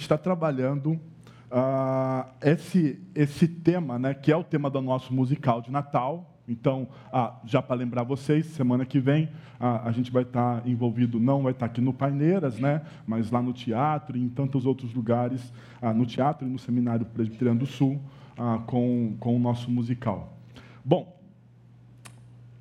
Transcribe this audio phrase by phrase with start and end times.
[0.00, 5.60] gente está trabalhando uh, esse, esse tema, né, que é o tema do nosso musical
[5.60, 6.26] de Natal.
[6.48, 9.28] Então, ah, já para lembrar vocês, semana que vem
[9.60, 13.40] ah, a gente vai estar envolvido, não vai estar aqui no Paineiras, né, mas lá
[13.40, 17.66] no teatro e em tantos outros lugares, ah, no teatro e no Seminário Presbiteriano do
[17.66, 18.00] Sul,
[18.36, 20.36] ah, com, com o nosso musical.
[20.84, 21.16] Bom,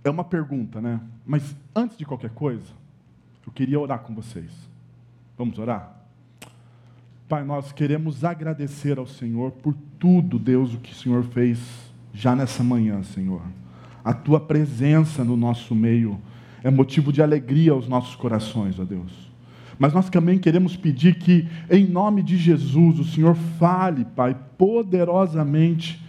[0.04, 1.00] é uma pergunta, né?
[1.26, 2.72] Mas antes de qualquer coisa,
[3.48, 4.52] eu queria orar com vocês.
[5.36, 5.99] Vamos orar?
[7.30, 11.60] Pai, nós queremos agradecer ao Senhor por tudo, Deus, o que o Senhor fez
[12.12, 13.44] já nessa manhã, Senhor.
[14.04, 16.20] A tua presença no nosso meio
[16.64, 19.32] é motivo de alegria aos nossos corações, ó Deus.
[19.78, 26.04] Mas nós também queremos pedir que, em nome de Jesus, o Senhor fale, Pai, poderosamente,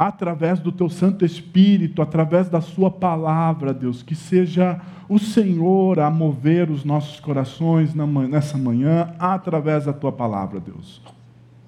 [0.00, 6.10] através do Teu Santo Espírito, através da Sua palavra, Deus, que seja o Senhor a
[6.10, 11.02] mover os nossos corações nessa manhã através da tua palavra, Deus.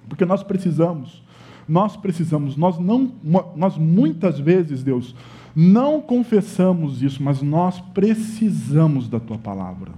[0.09, 1.21] Porque nós precisamos,
[1.69, 3.11] nós precisamos, nós não,
[3.55, 5.13] nós muitas vezes, Deus,
[5.55, 9.91] não confessamos isso, mas nós precisamos da tua palavra.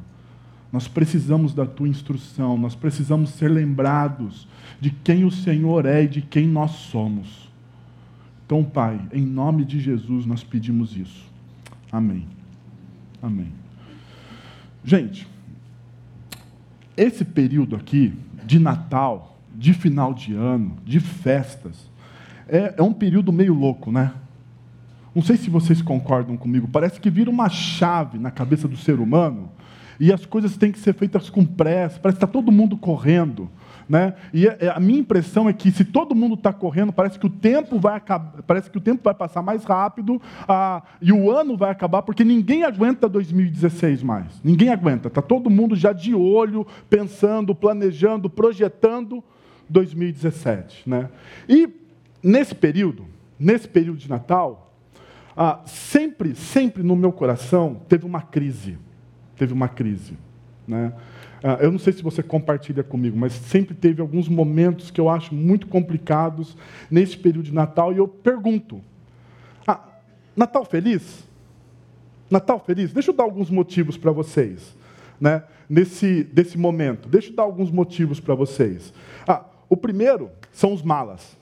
[0.74, 4.46] Nós precisamos da tua instrução, nós precisamos ser lembrados
[4.82, 7.45] de quem o Senhor é e de quem nós somos.
[8.46, 11.26] Então, Pai, em nome de Jesus nós pedimos isso.
[11.92, 12.26] Amém.
[13.22, 13.52] Amém.
[14.84, 15.28] Gente,
[16.96, 18.14] esse período aqui
[18.46, 21.90] de Natal, de final de ano, de festas,
[22.48, 24.14] é, é um período meio louco, né?
[25.16, 29.00] Não sei se vocês concordam comigo, parece que vira uma chave na cabeça do ser
[29.00, 29.50] humano
[30.00, 33.50] e as coisas têm que ser feitas com pressa, parece que está todo mundo correndo.
[33.88, 34.16] Né?
[34.34, 37.28] E é, é, a minha impressão é que se todo mundo está correndo, parece que
[37.28, 41.30] o tempo vai acabar, parece que o tempo vai passar mais rápido ah, e o
[41.30, 44.42] ano vai acabar porque ninguém aguenta 2016 mais.
[44.44, 45.08] Ninguém aguenta.
[45.08, 49.24] Está todo mundo já de olho, pensando, planejando, projetando
[49.70, 51.10] 2017, né?
[51.48, 51.70] E
[52.24, 53.06] nesse período,
[53.40, 54.74] nesse período de Natal,
[55.38, 58.78] ah, sempre, sempre no meu coração teve uma crise,
[59.36, 60.18] teve uma crise,
[60.68, 60.94] né?
[61.48, 65.08] Ah, eu não sei se você compartilha comigo, mas sempre teve alguns momentos que eu
[65.08, 66.58] acho muito complicados
[66.90, 68.82] nesse período de Natal e eu pergunto:
[69.68, 69.80] ah,
[70.36, 71.24] Natal feliz?
[72.32, 72.92] Natal feliz?
[72.92, 74.76] Deixa eu dar alguns motivos para vocês,
[75.22, 75.44] né?
[75.70, 77.08] Nesse desse momento.
[77.08, 78.92] Deixa eu dar alguns motivos para vocês.
[79.28, 81.38] Ah, o primeiro são os malas.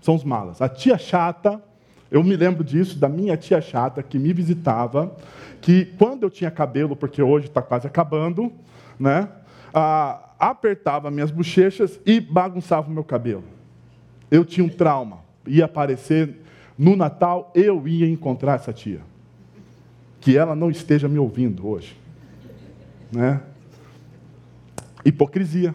[0.00, 0.60] São os malas.
[0.60, 1.62] A tia chata,
[2.10, 5.14] eu me lembro disso, da minha tia chata que me visitava,
[5.60, 8.52] que quando eu tinha cabelo, porque hoje está quase acabando,
[8.98, 9.28] né?
[9.72, 13.44] Ah, apertava minhas bochechas e bagunçava o meu cabelo.
[14.30, 15.20] Eu tinha um trauma.
[15.46, 16.36] Ia aparecer
[16.76, 19.00] no Natal, eu ia encontrar essa tia.
[20.20, 21.96] Que ela não esteja me ouvindo hoje.
[23.10, 23.40] Né?
[25.04, 25.74] Hipocrisia.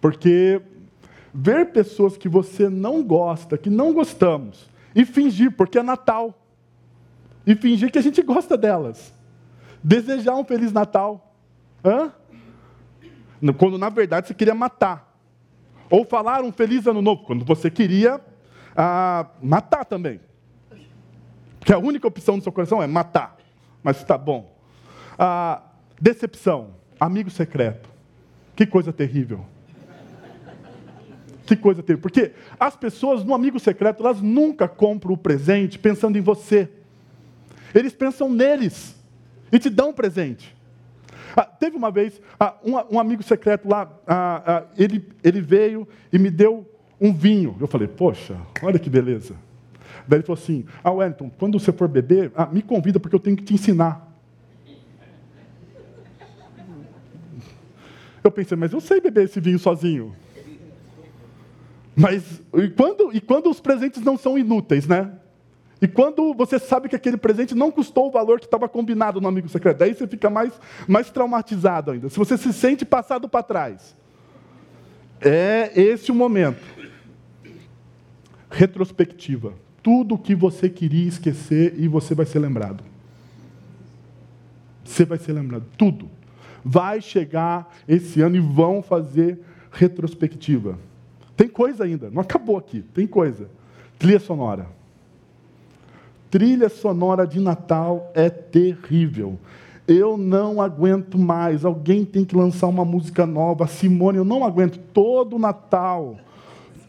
[0.00, 0.60] Porque
[1.32, 6.42] ver pessoas que você não gosta, que não gostamos, e fingir, porque é Natal,
[7.46, 9.12] e fingir que a gente gosta delas,
[9.82, 11.27] desejar um Feliz Natal,
[11.84, 12.12] Hã?
[13.56, 15.08] Quando na verdade você queria matar.
[15.90, 18.20] Ou falar um feliz ano novo, quando você queria
[18.76, 20.20] ah, matar também.
[21.58, 23.36] Porque a única opção do seu coração é matar.
[23.82, 24.54] Mas está bom.
[25.18, 25.62] Ah,
[26.00, 27.88] decepção, amigo secreto.
[28.54, 29.44] Que coisa terrível.
[31.46, 32.02] Que coisa terrível.
[32.02, 36.68] Porque as pessoas no amigo secreto, elas nunca compram o presente pensando em você.
[37.74, 38.94] Eles pensam neles
[39.50, 40.57] e te dão um presente.
[41.36, 45.86] Ah, teve uma vez, ah, um, um, amigo secreto lá, ah, ah, ele, ele veio
[46.12, 46.68] e me deu
[47.00, 47.56] um vinho.
[47.60, 49.34] Eu falei, poxa, olha que beleza.
[50.08, 53.20] Daí ele falou assim: Ah, Wellington, quando você for beber, ah, me convida porque eu
[53.20, 54.08] tenho que te ensinar.
[58.24, 60.16] Eu pensei, mas eu sei beber esse vinho sozinho.
[61.94, 65.12] Mas e quando, e quando os presentes não são inúteis, né?
[65.80, 69.28] E quando você sabe que aquele presente não custou o valor que estava combinado no
[69.28, 70.52] amigo secreto, aí você fica mais,
[70.88, 72.08] mais traumatizado ainda.
[72.08, 73.96] Se você se sente passado para trás.
[75.20, 76.62] É esse o momento.
[78.50, 79.52] Retrospectiva.
[79.82, 82.82] Tudo o que você queria esquecer e você vai ser lembrado.
[84.84, 85.64] Você vai ser lembrado.
[85.76, 86.10] Tudo.
[86.64, 89.38] Vai chegar esse ano e vão fazer
[89.70, 90.78] retrospectiva.
[91.36, 93.48] Tem coisa ainda, não acabou aqui, tem coisa.
[93.96, 94.77] Trilha sonora.
[96.30, 99.38] Trilha sonora de Natal é terrível.
[99.86, 101.64] Eu não aguento mais.
[101.64, 103.66] Alguém tem que lançar uma música nova.
[103.66, 104.78] Simone, eu não aguento.
[104.92, 106.18] Todo Natal,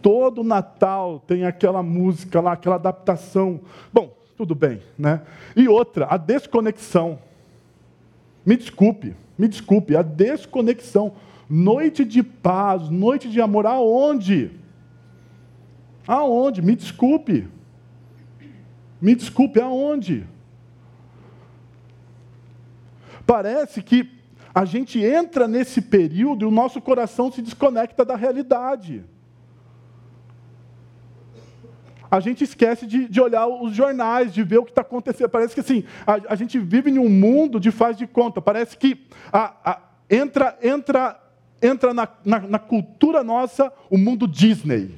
[0.02, 3.62] todo Natal tem aquela música lá, aquela adaptação.
[3.94, 5.22] Bom, tudo bem, né?
[5.56, 7.20] E outra, a desconexão.
[8.46, 11.14] Me desculpe, me desculpe, a desconexão.
[11.50, 14.52] Noite de paz, noite de amor, aonde?
[16.08, 16.62] Aonde?
[16.62, 17.48] Me desculpe.
[19.02, 20.28] Me desculpe, aonde?
[23.26, 24.20] Parece que
[24.54, 29.04] a gente entra nesse período e o nosso coração se desconecta da realidade.
[32.12, 35.30] A gente esquece de, de olhar os jornais, de ver o que está acontecendo.
[35.30, 38.42] Parece que assim, a, a, gente vive em um mundo de faz de conta.
[38.42, 41.20] Parece que a, a, entra, entra,
[41.62, 44.96] entra na, na, na cultura nossa o mundo Disney,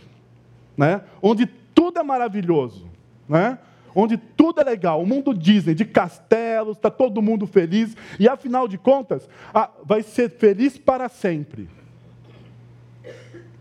[0.78, 1.02] né?
[1.22, 2.90] onde tudo é maravilhoso.
[3.28, 3.60] Né?
[3.96, 8.68] Onde tudo é legal, o mundo Disney, de castelos, está todo mundo feliz, e afinal
[8.68, 9.28] de contas,
[9.84, 11.70] vai ser feliz para sempre.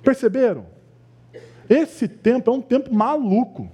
[0.02, 0.66] Perceberam?
[1.68, 3.70] Esse tempo é um tempo maluco.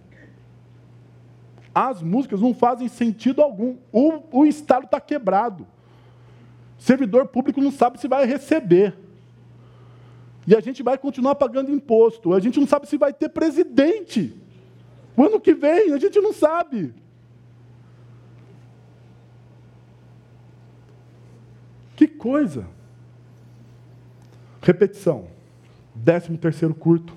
[1.75, 3.77] As músicas não fazem sentido algum.
[3.93, 5.67] O, o Estado está quebrado.
[6.79, 8.97] servidor público não sabe se vai receber.
[10.47, 12.33] E a gente vai continuar pagando imposto.
[12.33, 14.35] A gente não sabe se vai ter presidente.
[15.17, 16.93] O ano que vem, a gente não sabe.
[21.97, 22.67] Que coisa.
[24.61, 25.29] Repetição.
[25.95, 27.15] Décimo terceiro curto.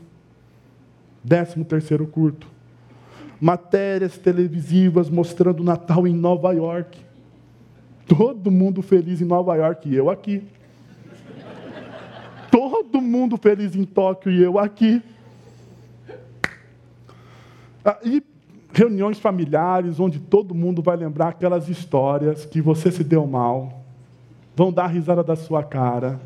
[1.22, 2.48] Décimo terceiro curto.
[3.42, 7.00] Matérias televisivas mostrando o Natal em Nova York.
[8.08, 10.44] Todo mundo feliz em Nova York e eu aqui.
[12.50, 15.02] Todo mundo feliz em Tóquio e eu aqui.
[17.84, 18.24] Ah, e
[18.72, 23.84] reuniões familiares, onde todo mundo vai lembrar aquelas histórias que você se deu mal,
[24.56, 26.20] vão dar risada da sua cara,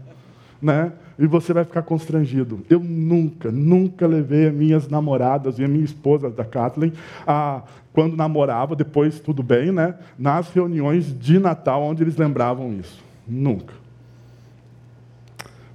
[0.62, 0.94] né?
[1.18, 2.62] E você vai ficar constrangido.
[2.70, 6.94] Eu nunca, nunca levei as minhas namoradas e a minha esposa, da Kathleen,
[7.26, 7.62] a,
[7.94, 9.96] quando namorava, depois tudo bem, né?
[10.18, 13.04] Nas reuniões de Natal, onde eles lembravam isso.
[13.28, 13.74] Nunca.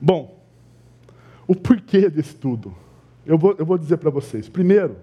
[0.00, 0.36] Bom,
[1.46, 2.74] o porquê disso tudo?
[3.24, 4.48] Eu vou, eu vou dizer para vocês.
[4.48, 4.96] Primeiro,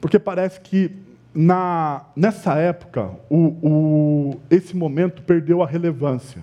[0.00, 0.90] porque parece que
[1.34, 6.42] na, nessa época o, o, esse momento perdeu a relevância,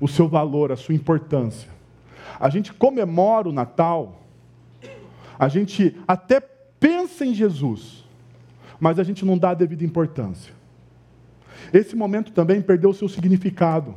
[0.00, 1.70] o seu valor, a sua importância.
[2.40, 4.22] A gente comemora o Natal,
[5.38, 8.04] a gente até pensa em Jesus,
[8.80, 10.52] mas a gente não dá a devida importância.
[11.72, 13.94] Esse momento também perdeu o seu significado.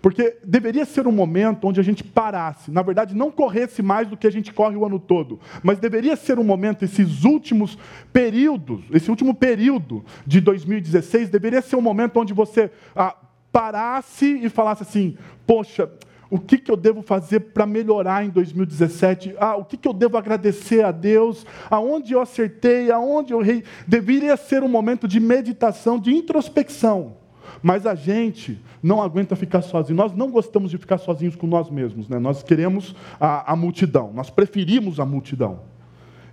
[0.00, 4.16] Porque deveria ser um momento onde a gente parasse, na verdade, não corresse mais do
[4.16, 7.78] que a gente corre o ano todo, mas deveria ser um momento, esses últimos
[8.12, 13.14] períodos, esse último período de 2016, deveria ser um momento onde você ah,
[13.52, 15.16] parasse e falasse assim:
[15.46, 15.90] poxa,
[16.30, 19.34] o que, que eu devo fazer para melhorar em 2017?
[19.38, 21.44] Ah, o que, que eu devo agradecer a Deus?
[21.68, 22.90] Aonde eu acertei?
[22.90, 23.64] Aonde eu errei?
[23.86, 27.19] Deveria ser um momento de meditação, de introspecção.
[27.62, 29.96] Mas a gente não aguenta ficar sozinho.
[29.96, 32.08] Nós não gostamos de ficar sozinhos com nós mesmos.
[32.08, 32.18] Né?
[32.18, 35.60] Nós queremos a, a multidão, nós preferimos a multidão.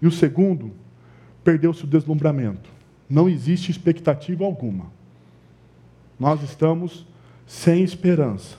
[0.02, 0.72] E o segundo,
[1.44, 2.70] perdeu-se o deslumbramento.
[3.10, 4.86] Não existe expectativa alguma.
[6.20, 7.06] Nós estamos
[7.46, 8.58] sem esperança.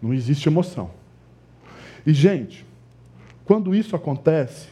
[0.00, 0.90] Não existe emoção.
[2.06, 2.64] E, gente,
[3.44, 4.68] quando isso acontece,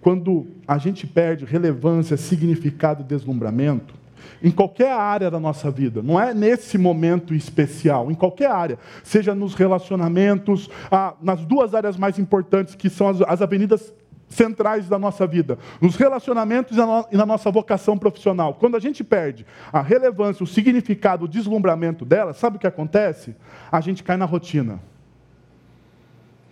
[0.00, 3.94] quando a gente perde relevância, significado e deslumbramento,
[4.42, 9.34] em qualquer área da nossa vida, não é nesse momento especial, em qualquer área, seja
[9.34, 13.92] nos relacionamentos, ah, nas duas áreas mais importantes que são as, as avenidas
[14.30, 16.78] centrais da nossa vida, nos relacionamentos
[17.10, 18.54] e na nossa vocação profissional.
[18.54, 23.34] Quando a gente perde a relevância, o significado, o deslumbramento dela, sabe o que acontece?
[23.70, 24.80] A gente cai na rotina.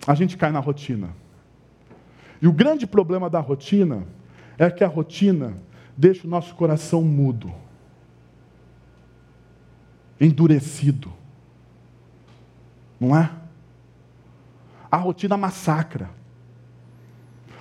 [0.07, 1.11] A gente cai na rotina.
[2.43, 4.03] E o grande problema da rotina
[4.59, 5.55] é que a rotina
[5.99, 7.53] deixa o nosso coração mudo
[10.21, 11.13] endurecido.
[13.01, 13.31] Não é?
[14.89, 16.17] A rotina massacra.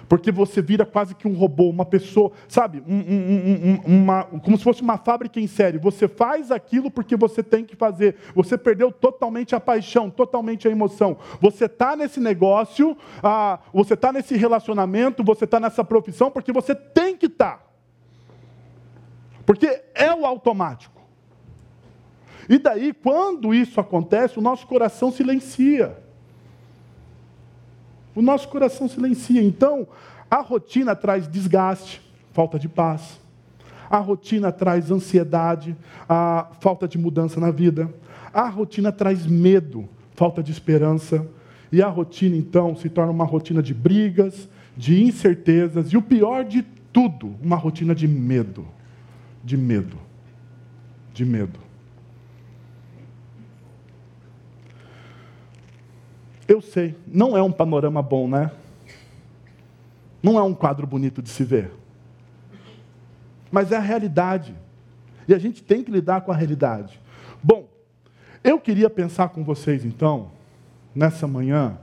[0.07, 2.81] Porque você vira quase que um robô, uma pessoa, sabe?
[2.87, 5.77] Um, um, um, uma, como se fosse uma fábrica em série.
[5.79, 8.15] Você faz aquilo porque você tem que fazer.
[8.33, 11.17] Você perdeu totalmente a paixão, totalmente a emoção.
[11.41, 16.73] Você está nesse negócio, ah, você está nesse relacionamento, você está nessa profissão porque você
[16.75, 17.57] tem que estar.
[17.57, 17.66] Tá.
[19.47, 21.01] Porque é o automático.
[22.49, 25.97] E daí, quando isso acontece, o nosso coração silencia.
[28.13, 29.41] O nosso coração silencia.
[29.41, 29.87] Então,
[30.29, 32.01] a rotina traz desgaste,
[32.33, 33.21] falta de paz.
[33.89, 35.77] A rotina traz ansiedade,
[36.09, 37.89] a falta de mudança na vida.
[38.33, 41.25] A rotina traz medo, falta de esperança.
[41.71, 46.43] E a rotina, então, se torna uma rotina de brigas, de incertezas e o pior
[46.43, 48.75] de tudo, uma rotina de medo.
[49.47, 49.97] De medo.
[51.13, 51.57] De medo.
[56.45, 58.51] Eu sei, não é um panorama bom, né?
[60.21, 61.71] Não é um quadro bonito de se ver.
[63.49, 64.53] Mas é a realidade.
[65.29, 66.99] E a gente tem que lidar com a realidade.
[67.41, 67.69] Bom,
[68.43, 70.29] eu queria pensar com vocês, então,
[70.93, 71.77] nessa manhã,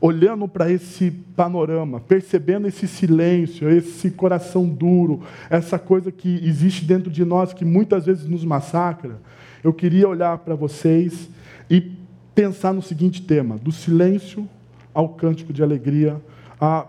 [0.00, 7.10] olhando para esse panorama, percebendo esse silêncio, esse coração duro, essa coisa que existe dentro
[7.10, 9.20] de nós que muitas vezes nos massacra,
[9.62, 11.28] eu queria olhar para vocês
[11.68, 11.92] e
[12.34, 14.48] pensar no seguinte tema: do silêncio
[14.94, 16.20] ao cântico de alegria,
[16.60, 16.86] a,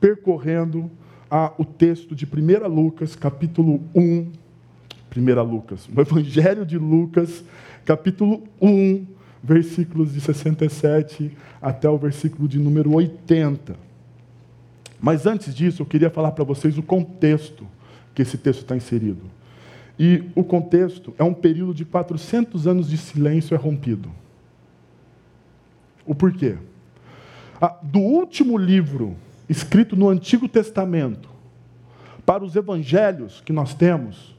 [0.00, 0.90] percorrendo
[1.30, 4.32] a, o texto de 1 Lucas, capítulo 1.
[5.16, 7.44] 1 Lucas, o Evangelho de Lucas,
[7.84, 9.06] capítulo 1,
[9.42, 13.74] versículos de 67 até o versículo de número 80.
[15.00, 17.66] Mas antes disso, eu queria falar para vocês o contexto
[18.14, 19.22] que esse texto está inserido.
[19.98, 24.10] E o contexto é um período de 400 anos de silêncio é rompido.
[26.06, 26.56] O porquê?
[27.82, 29.16] Do último livro
[29.48, 31.28] escrito no Antigo Testamento
[32.24, 34.34] para os evangelhos que nós temos,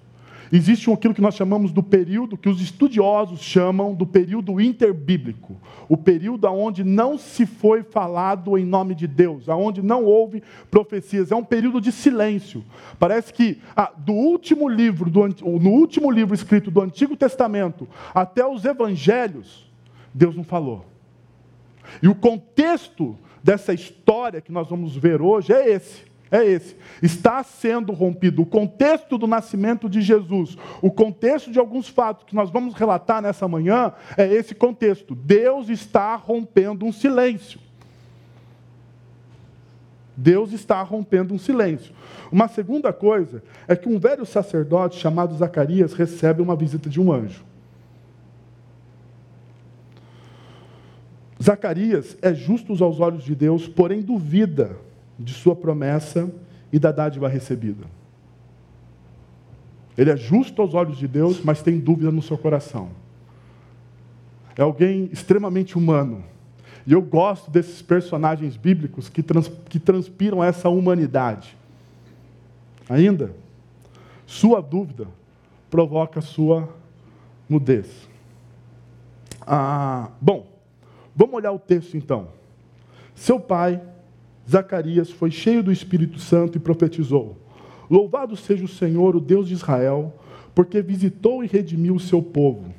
[0.51, 5.55] existe aquilo que nós chamamos do período, que os estudiosos chamam do período interbíblico.
[5.87, 11.31] O período onde não se foi falado em nome de Deus, onde não houve profecias.
[11.31, 12.63] É um período de silêncio.
[12.99, 18.45] Parece que ah, do último livro, do, no último livro escrito do Antigo Testamento até
[18.45, 19.71] os evangelhos,
[20.13, 20.85] Deus não falou.
[22.01, 26.10] E o contexto dessa história que nós vamos ver hoje é esse.
[26.31, 26.77] É esse.
[27.03, 32.33] Está sendo rompido o contexto do nascimento de Jesus, o contexto de alguns fatos que
[32.33, 35.13] nós vamos relatar nessa manhã, é esse contexto.
[35.13, 37.59] Deus está rompendo um silêncio.
[40.15, 41.93] Deus está rompendo um silêncio.
[42.31, 47.11] Uma segunda coisa é que um velho sacerdote chamado Zacarias recebe uma visita de um
[47.11, 47.43] anjo.
[51.41, 54.77] Zacarias é justo aos olhos de Deus, porém duvida
[55.23, 56.31] de sua promessa
[56.71, 57.85] e da dádiva recebida.
[59.97, 62.89] Ele é justo aos olhos de Deus, mas tem dúvida no seu coração.
[64.55, 66.23] É alguém extremamente humano.
[66.85, 71.55] E eu gosto desses personagens bíblicos que, trans, que transpiram essa humanidade.
[72.89, 73.35] Ainda,
[74.25, 75.07] sua dúvida
[75.69, 76.69] provoca sua
[77.47, 78.09] mudez.
[79.45, 80.51] Ah, bom,
[81.15, 82.29] Vamos olhar o texto então.
[83.13, 83.81] Seu pai,
[84.49, 87.37] Zacarias, foi cheio do Espírito Santo e profetizou:
[87.89, 90.13] Louvado seja o Senhor, o Deus de Israel,
[90.55, 92.73] porque visitou e redimiu o seu povo.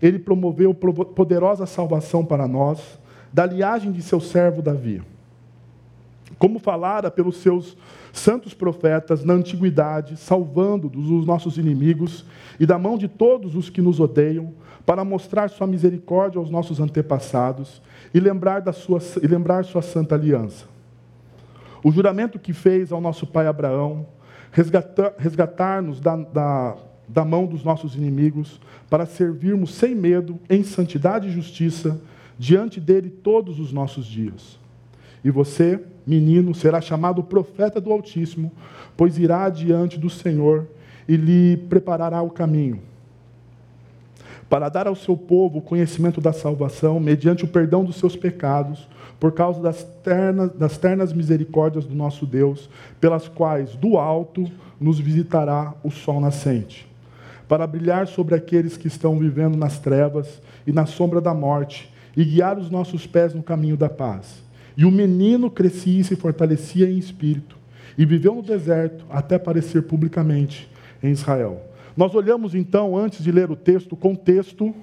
[0.00, 2.98] Ele promoveu poderosa salvação para nós,
[3.32, 5.02] da linhagem de seu servo Davi.
[6.38, 7.76] Como falara pelos seus
[8.12, 12.26] santos profetas na antiguidade, salvando dos nossos inimigos
[12.58, 14.52] e da mão de todos os que nos odeiam,
[14.84, 17.82] para mostrar sua misericórdia aos nossos antepassados
[18.14, 20.75] e lembrar, da sua, e lembrar sua santa aliança.
[21.86, 24.08] O juramento que fez ao nosso pai Abraão,
[24.50, 26.76] resgatar-nos da, da,
[27.06, 32.00] da mão dos nossos inimigos, para servirmos sem medo, em santidade e justiça,
[32.36, 34.58] diante dele todos os nossos dias.
[35.22, 38.50] E você, menino, será chamado profeta do Altíssimo,
[38.96, 40.66] pois irá diante do Senhor
[41.06, 42.80] e lhe preparará o caminho
[44.48, 48.88] para dar ao seu povo o conhecimento da salvação, mediante o perdão dos seus pecados,
[49.18, 52.68] por causa das ternas, das ternas misericórdias do nosso Deus,
[53.00, 56.86] pelas quais do alto nos visitará o sol nascente,
[57.48, 62.24] para brilhar sobre aqueles que estão vivendo nas trevas e na sombra da morte, e
[62.24, 64.42] guiar os nossos pés no caminho da paz.
[64.76, 67.56] E o menino crescia e se fortalecia em espírito,
[67.96, 70.70] e viveu no deserto até aparecer publicamente
[71.02, 71.62] em Israel.
[71.96, 74.74] Nós olhamos então, antes de ler o texto, o contexto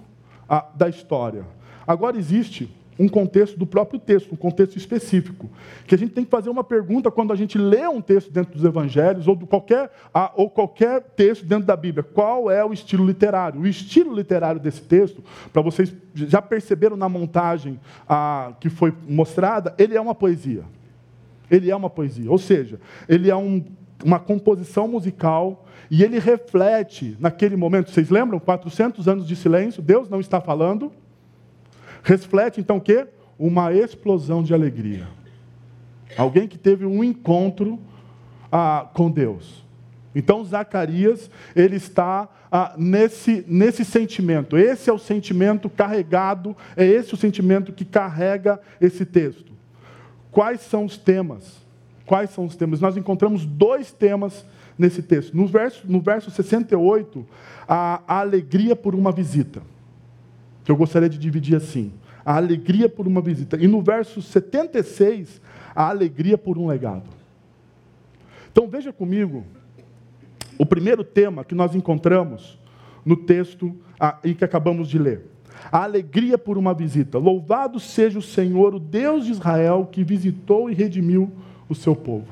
[0.75, 1.45] da história.
[1.85, 5.49] Agora existe um contexto do próprio texto, um contexto específico,
[5.87, 8.53] que a gente tem que fazer uma pergunta quando a gente lê um texto dentro
[8.53, 12.03] dos evangelhos ou, qualquer, a, ou qualquer texto dentro da Bíblia.
[12.03, 13.61] Qual é o estilo literário?
[13.61, 19.73] O estilo literário desse texto, para vocês já perceberam na montagem a, que foi mostrada,
[19.77, 20.63] ele é uma poesia.
[21.49, 23.63] Ele é uma poesia, ou seja, ele é um,
[24.03, 28.39] uma composição musical e ele reflete naquele momento, vocês lembram?
[28.39, 30.91] 400 anos de silêncio, Deus não está falando.
[32.03, 33.07] Reflete então o quê?
[33.39, 35.07] Uma explosão de alegria.
[36.17, 37.79] Alguém que teve um encontro
[38.51, 39.63] ah, com Deus.
[40.13, 44.57] Então Zacarias, ele está ah, nesse, nesse sentimento.
[44.57, 49.51] Esse é o sentimento carregado, é esse o sentimento que carrega esse texto.
[50.29, 51.63] Quais são os temas?
[52.05, 52.81] Quais são os temas?
[52.81, 54.45] Nós encontramos dois temas
[54.77, 55.35] nesse texto.
[55.35, 57.25] No verso, no verso 68,
[57.67, 59.61] a, a alegria por uma visita.
[60.63, 61.91] Que eu gostaria de dividir assim.
[62.25, 63.57] a alegria por uma visita.
[63.57, 65.41] E no verso 76,
[65.75, 67.09] a alegria por um legado.
[68.51, 69.43] Então veja comigo
[70.57, 72.57] o primeiro tema que nós encontramos
[73.05, 75.25] no texto ah, em que acabamos de ler.
[75.71, 77.17] A alegria por uma visita.
[77.17, 81.31] Louvado seja o Senhor, o Deus de Israel, que visitou e redimiu
[81.67, 82.27] o seu povo.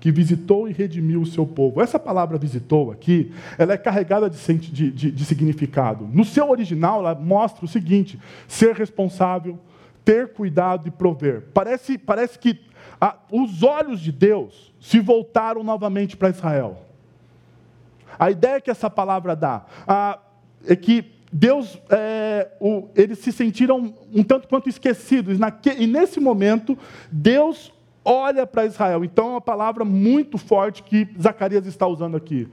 [0.00, 1.80] Que visitou e redimiu o seu povo.
[1.80, 6.08] Essa palavra visitou aqui, ela é carregada de, de, de, de significado.
[6.12, 9.58] No seu original, ela mostra o seguinte: ser responsável,
[10.04, 11.44] ter cuidado e prover.
[11.54, 12.60] Parece, parece que
[13.00, 16.82] ah, os olhos de Deus se voltaram novamente para Israel.
[18.18, 20.18] A ideia que essa palavra dá ah,
[20.66, 25.36] é que Deus, é, o, eles se sentiram um tanto quanto esquecidos.
[25.36, 26.78] Naque, e nesse momento,
[27.10, 27.72] Deus
[28.04, 29.04] olha para Israel.
[29.04, 32.48] Então é uma palavra muito forte que Zacarias está usando aqui.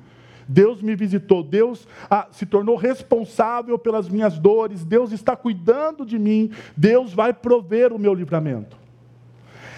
[0.48, 6.20] Deus me visitou, Deus ah, se tornou responsável pelas minhas dores, Deus está cuidando de
[6.20, 8.76] mim, Deus vai prover o meu livramento.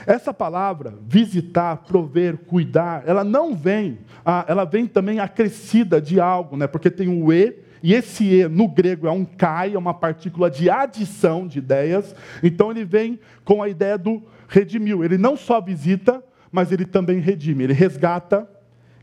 [0.06, 6.58] Essa palavra, visitar, prover, cuidar, ela não vem, ah, ela vem também acrescida de algo,
[6.58, 6.68] né?
[6.68, 10.49] porque tem o E, e esse E no grego é um kai, é uma partícula
[10.49, 15.03] de adição de ideias, então ele vem com a ideia do redimiu.
[15.03, 18.50] Ele não só visita, mas ele também redime, ele resgata,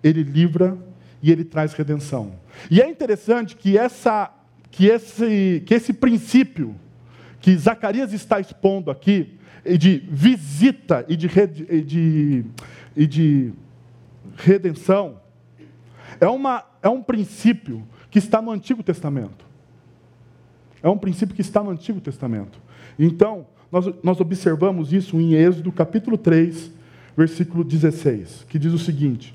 [0.03, 0.79] ele livra
[1.23, 2.33] e ele traz redenção.
[2.71, 4.33] E é interessante que, essa,
[4.71, 6.75] que, esse, que esse princípio
[7.39, 9.39] que Zacarias está expondo aqui,
[9.79, 11.29] de visita e de,
[11.69, 12.45] e de,
[12.97, 13.53] e de
[14.39, 15.21] redenção,
[16.19, 19.45] é, uma, é um princípio que está no Antigo Testamento.
[20.83, 22.59] É um princípio que está no Antigo Testamento.
[22.99, 26.71] Então, nós, nós observamos isso em Êxodo capítulo 3,
[27.17, 29.35] versículo 16, que diz o seguinte: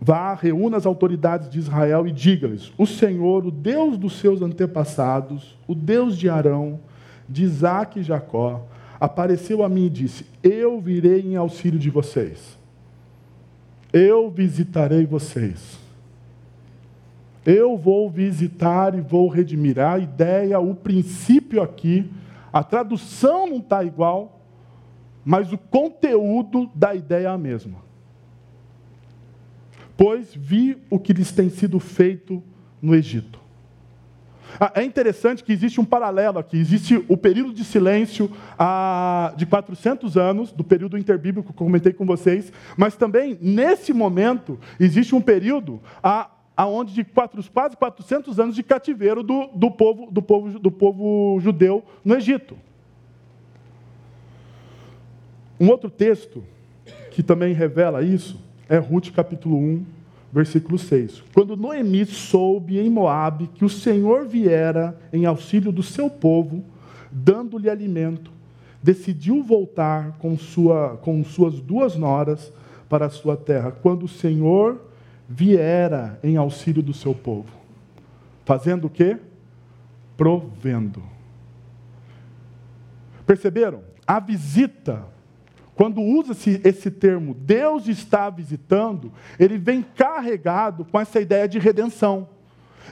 [0.00, 5.58] Vá, reúna as autoridades de Israel e diga-lhes: O Senhor, o Deus dos seus antepassados,
[5.66, 6.80] o Deus de Arão,
[7.28, 8.66] de Isaac e Jacó,
[9.00, 12.56] apareceu a mim e disse: Eu virei em auxílio de vocês.
[13.92, 15.78] Eu visitarei vocês.
[17.44, 19.78] Eu vou visitar e vou redimir.
[19.78, 22.10] A ideia, o princípio aqui,
[22.52, 24.40] a tradução não está igual,
[25.24, 27.88] mas o conteúdo da ideia é a mesma
[29.98, 32.40] pois vi o que lhes tem sido feito
[32.80, 33.40] no Egito.
[34.58, 36.56] Ah, é interessante que existe um paralelo aqui.
[36.56, 41.92] Existe o período de silêncio ah, de 400 anos, do período interbíblico que eu comentei
[41.92, 48.40] com vocês, mas também, nesse momento, existe um período ah, aonde de quatro, quase 400
[48.40, 52.58] anos de cativeiro do, do, povo, do, povo, do povo judeu no Egito.
[55.60, 56.42] Um outro texto
[57.12, 59.86] que também revela isso é Ruth capítulo 1,
[60.32, 61.22] versículo 6.
[61.32, 66.64] Quando Noemi soube em Moabe que o Senhor viera em auxílio do seu povo,
[67.12, 68.32] dando-lhe alimento,
[68.82, 72.52] decidiu voltar com, sua, com suas duas noras
[72.88, 74.87] para a sua terra, quando o Senhor
[75.28, 77.52] viera em auxílio do seu povo.
[78.44, 79.18] Fazendo o quê?
[80.16, 81.02] Provendo.
[83.26, 83.82] Perceberam?
[84.06, 85.04] A visita
[85.78, 92.28] quando usa-se esse termo, Deus está visitando, ele vem carregado com essa ideia de redenção.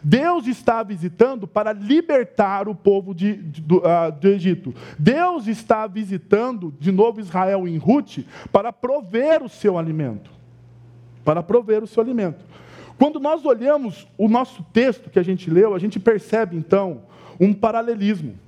[0.05, 4.73] Deus está visitando para libertar o povo de, de, do, uh, do, Egito.
[4.97, 8.19] Deus está visitando de novo Israel em Ruth
[8.53, 10.31] para prover o seu alimento.
[11.27, 12.45] Para prover o seu alimento.
[12.97, 17.03] Quando nós olhamos o nosso texto que a gente leu, a gente percebe então
[17.39, 18.39] um paralelismo.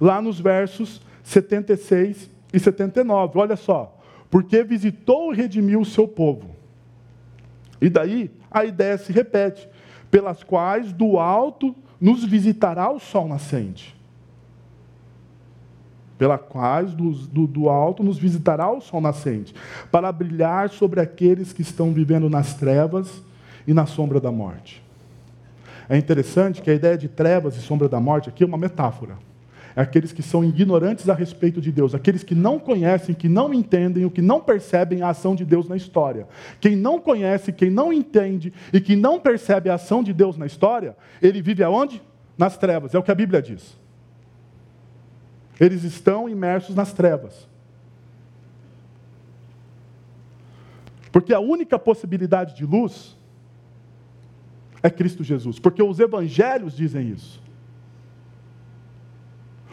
[0.00, 3.38] Lá nos versos 76 e 79.
[3.38, 3.96] Olha só.
[4.30, 6.56] Porque visitou e redimiu o seu povo.
[7.82, 9.68] E daí a ideia se repete:
[10.10, 13.94] pelas quais do alto nos visitará o sol nascente.
[16.22, 19.52] Pela quais do, do, do, alto nos visitará o sol nascente,
[19.90, 23.20] para brilhar sobre aqueles que estão vivendo nas trevas
[23.66, 24.80] e na sombra da morte.
[25.88, 29.16] É interessante que a ideia de trevas e sombra da morte aqui é uma metáfora
[29.74, 33.52] é aqueles que são ignorantes a respeito de Deus, aqueles que não conhecem, que não
[33.52, 36.28] entendem, o que não percebem a ação de Deus na história.
[36.60, 40.46] Quem não conhece, quem não entende e que não percebe a ação de Deus na
[40.46, 42.00] história, ele vive aonde?
[42.38, 43.81] Nas trevas, é o que a Bíblia diz.
[45.60, 47.48] Eles estão imersos nas trevas.
[51.10, 53.16] Porque a única possibilidade de luz
[54.82, 57.40] é Cristo Jesus, porque os evangelhos dizem isso.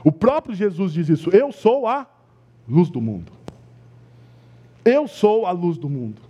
[0.03, 2.05] O próprio Jesus diz isso: Eu sou a
[2.67, 3.31] luz do mundo.
[4.83, 6.21] Eu sou a luz do mundo.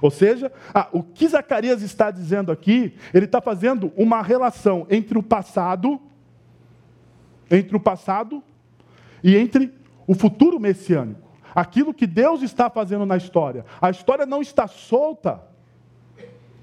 [0.00, 5.16] Ou seja, ah, o que Zacarias está dizendo aqui, ele está fazendo uma relação entre
[5.16, 6.00] o passado
[7.50, 8.42] entre o passado
[9.22, 9.72] e entre
[10.06, 11.20] o futuro messiânico.
[11.54, 13.64] Aquilo que Deus está fazendo na história.
[13.80, 15.42] A história não está solta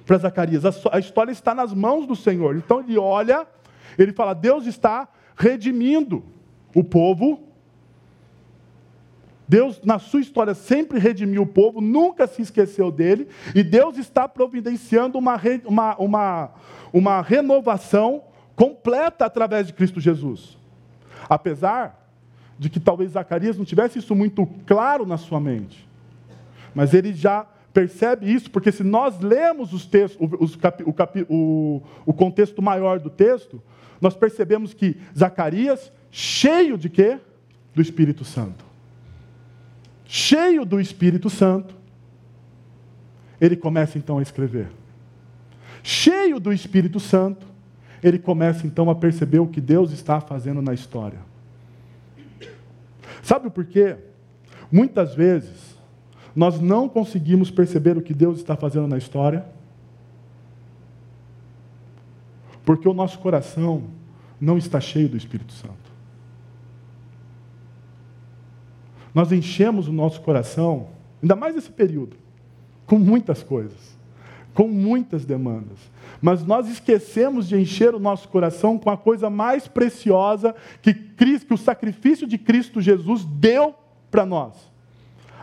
[0.06, 2.56] para Zacarias, a história está nas mãos do Senhor.
[2.56, 3.45] Então ele olha,
[3.98, 6.24] ele fala: Deus está redimindo
[6.76, 7.48] o povo.
[9.48, 14.30] Deus, na sua história, sempre redimiu o povo, nunca se esqueceu dele, e Deus está
[14.30, 16.52] providenciando uma, uma, uma,
[16.93, 18.22] uma renovação
[18.56, 20.56] completa através de Cristo Jesus.
[21.28, 21.98] Apesar
[22.60, 25.88] de que talvez Zacarias não tivesse isso muito claro na sua mente,
[26.76, 32.62] mas ele já percebe isso, porque se nós lemos os textos, o, o, o contexto
[32.62, 33.62] maior do texto,
[34.02, 37.17] nós percebemos que Zacarias, cheio de quê?
[37.74, 38.65] Do Espírito Santo.
[40.06, 41.76] Cheio do Espírito Santo,
[43.39, 44.67] ele começa então a escrever.
[45.82, 47.48] Cheio do Espírito Santo,
[48.04, 51.29] ele começa então a perceber o que Deus está fazendo na história.
[53.30, 53.96] Sabe por quê?
[54.72, 55.78] Muitas vezes
[56.36, 59.46] nós não conseguimos perceber o que Deus está fazendo na história,
[62.65, 63.84] porque o nosso coração
[64.42, 65.92] não está cheio do Espírito Santo.
[69.13, 70.88] Nós enchemos o nosso coração,
[71.22, 72.18] ainda mais nesse período,
[72.88, 73.88] com muitas coisas,
[74.60, 75.80] com muitas demandas.
[76.22, 81.48] Mas nós esquecemos de encher o nosso coração com a coisa mais preciosa que, Cristo,
[81.48, 83.74] que o sacrifício de Cristo Jesus deu
[84.12, 84.69] para nós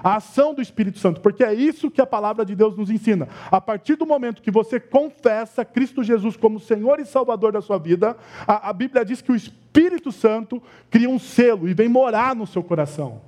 [0.05, 3.27] a ação do Espírito Santo, porque é isso que a palavra de Deus nos ensina.
[3.51, 7.79] A partir do momento que você confessa Cristo Jesus como Senhor e Salvador da sua
[7.79, 12.37] vida, a, a Bíblia diz que o Espírito Santo cria um selo e vem morar
[12.37, 13.23] no seu coração.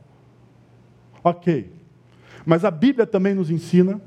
[1.25, 1.73] Ok.
[2.45, 3.99] Mas a Bíblia também nos ensina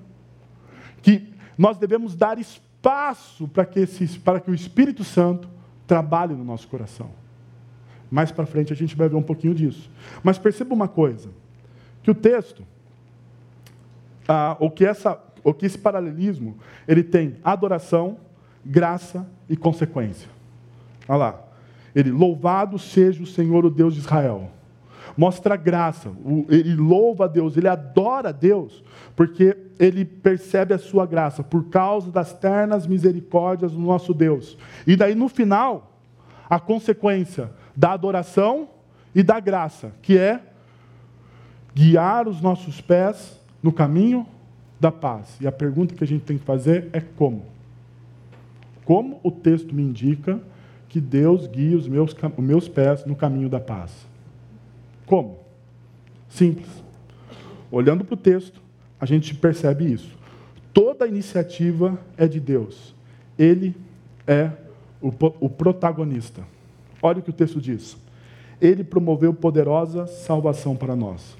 [1.02, 1.31] que
[1.62, 5.48] nós devemos dar espaço para que, esse, para que o Espírito Santo
[5.86, 7.12] trabalhe no nosso coração.
[8.10, 9.88] Mais para frente a gente vai ver um pouquinho disso.
[10.24, 11.30] Mas perceba uma coisa
[12.02, 12.64] que o texto,
[14.28, 18.18] ah, que essa, ou que esse paralelismo, ele tem adoração,
[18.66, 20.30] graça e consequência.
[21.08, 21.44] Olha lá.
[21.94, 24.50] Ele, louvado seja o Senhor, o Deus de Israel.
[25.18, 26.12] Mostra graça,
[26.50, 28.84] ele louva a Deus, ele adora a Deus,
[29.16, 34.58] porque ele percebe a sua graça, por causa das ternas misericórdias do nosso Deus.
[34.88, 35.92] E daí no final,
[36.50, 38.70] a consequência da adoração
[39.14, 40.42] e da graça, que é
[41.74, 44.26] guiar os nossos pés no caminho
[44.80, 45.38] da paz.
[45.40, 47.46] E a pergunta que a gente tem que fazer é como?
[48.84, 50.40] Como o texto me indica
[50.90, 54.11] que Deus guia os meus, os meus pés no caminho da paz?
[55.12, 55.40] Como?
[56.30, 56.70] Simples.
[57.70, 58.62] Olhando para o texto,
[58.98, 60.18] a gente percebe isso.
[60.74, 62.96] Toda iniciativa é de Deus.
[63.38, 63.76] Ele
[64.26, 64.52] é
[65.02, 65.10] o,
[65.42, 66.48] o protagonista.
[67.02, 67.98] Olha o que o texto diz.
[68.62, 71.36] Ele promoveu poderosa salvação para nós.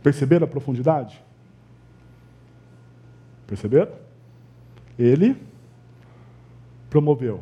[0.00, 1.20] Perceberam a profundidade?
[3.48, 3.94] Perceberam?
[4.96, 5.36] Ele
[6.88, 7.40] promoveu.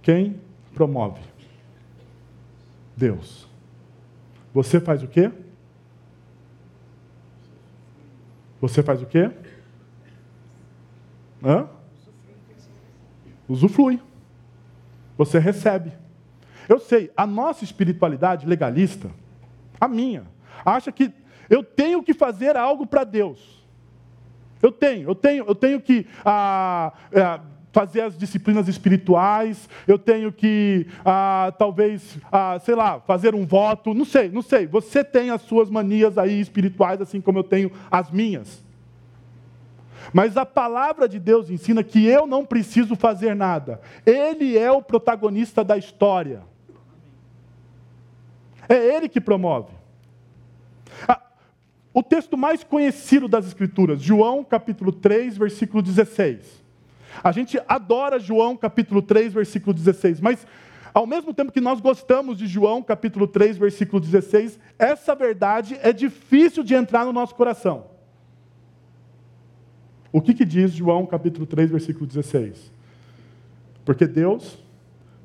[0.00, 0.40] Quem
[0.72, 1.35] promove?
[2.96, 3.48] Deus.
[4.54, 5.30] Você faz o quê?
[8.60, 9.30] Você faz o quê?
[11.44, 11.68] Hã?
[13.48, 14.00] Usufrui.
[15.18, 15.92] Você recebe.
[16.68, 19.10] Eu sei, a nossa espiritualidade legalista,
[19.80, 20.24] a minha,
[20.64, 21.12] acha que
[21.48, 23.64] eu tenho que fazer algo para Deus.
[24.60, 27.40] Eu tenho, eu tenho, eu tenho que ah, ah,
[27.76, 33.92] fazer as disciplinas espirituais, eu tenho que ah, talvez, ah, sei lá, fazer um voto,
[33.92, 34.66] não sei, não sei.
[34.66, 38.64] Você tem as suas manias aí espirituais, assim como eu tenho as minhas.
[40.10, 43.78] Mas a palavra de Deus ensina que eu não preciso fazer nada.
[44.06, 46.44] Ele é o protagonista da história.
[48.66, 49.74] É ele que promove.
[51.06, 51.20] Ah,
[51.92, 56.64] o texto mais conhecido das Escrituras, João capítulo 3, versículo 16.
[57.22, 60.46] A gente adora João capítulo 3, versículo 16, mas
[60.92, 65.92] ao mesmo tempo que nós gostamos de João capítulo 3, versículo 16, essa verdade é
[65.92, 67.84] difícil de entrar no nosso coração.
[70.10, 72.72] O que, que diz João capítulo 3, versículo 16?
[73.84, 74.58] Porque Deus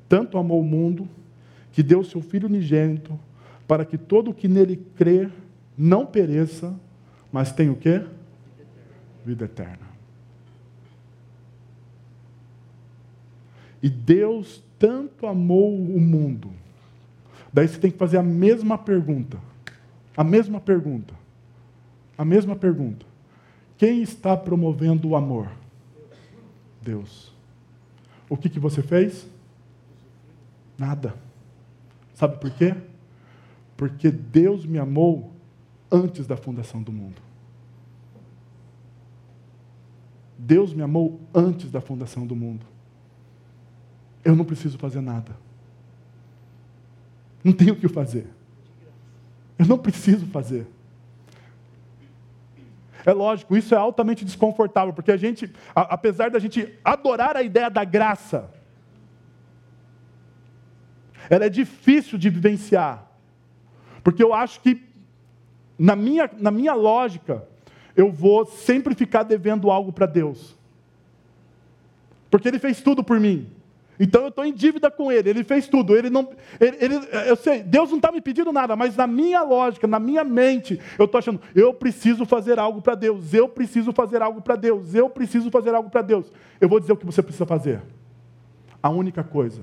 [0.08, 1.08] tanto amou o mundo
[1.72, 3.18] que deu seu Filho unigênito
[3.66, 5.30] para que todo o que nele crer
[5.76, 6.78] não pereça,
[7.32, 8.02] mas tenha o quê?
[9.24, 9.91] Vida eterna.
[13.82, 16.50] E Deus tanto amou o mundo.
[17.52, 19.38] Daí você tem que fazer a mesma pergunta.
[20.16, 21.14] A mesma pergunta.
[22.16, 23.04] A mesma pergunta.
[23.76, 25.50] Quem está promovendo o amor?
[26.80, 27.32] Deus.
[28.28, 29.26] O que, que você fez?
[30.78, 31.14] Nada.
[32.14, 32.74] Sabe por quê?
[33.76, 35.32] Porque Deus me amou
[35.90, 37.20] antes da fundação do mundo.
[40.38, 42.71] Deus me amou antes da fundação do mundo.
[44.24, 45.36] Eu não preciso fazer nada.
[47.42, 48.26] Não tenho o que fazer.
[49.58, 50.66] Eu não preciso fazer.
[53.04, 57.42] É lógico, isso é altamente desconfortável, porque a gente, a, apesar da gente adorar a
[57.42, 58.48] ideia da graça,
[61.28, 63.10] ela é difícil de vivenciar.
[64.04, 64.82] Porque eu acho que,
[65.78, 67.46] na minha, na minha lógica,
[67.96, 70.56] eu vou sempre ficar devendo algo para Deus.
[72.30, 73.50] Porque Ele fez tudo por mim.
[74.00, 75.96] Então eu estou em dívida com Ele, Ele fez tudo.
[75.96, 76.28] Ele não,
[76.58, 76.94] ele, ele
[77.28, 80.80] eu sei, Deus não está me pedindo nada, mas na minha lógica, na minha mente,
[80.98, 84.94] eu estou achando, eu preciso fazer algo para Deus, eu preciso fazer algo para Deus,
[84.94, 86.26] eu preciso fazer algo para Deus.
[86.60, 87.80] Eu vou dizer o que você precisa fazer.
[88.82, 89.62] A única coisa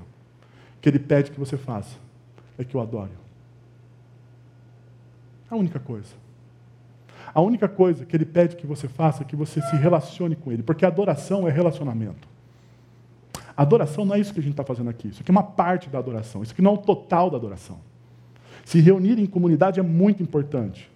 [0.79, 1.97] que Ele pede que você faça
[2.57, 3.11] é que eu adore.
[5.49, 6.13] A única coisa.
[7.33, 10.51] A única coisa que Ele pede que você faça é que você se relacione com
[10.51, 12.28] Ele, porque adoração é relacionamento.
[13.61, 15.09] Adoração não é isso que a gente está fazendo aqui.
[15.09, 16.41] Isso aqui é uma parte da adoração.
[16.41, 17.77] Isso aqui não é o total da adoração.
[18.63, 20.89] Se reunir em comunidade é muito importante.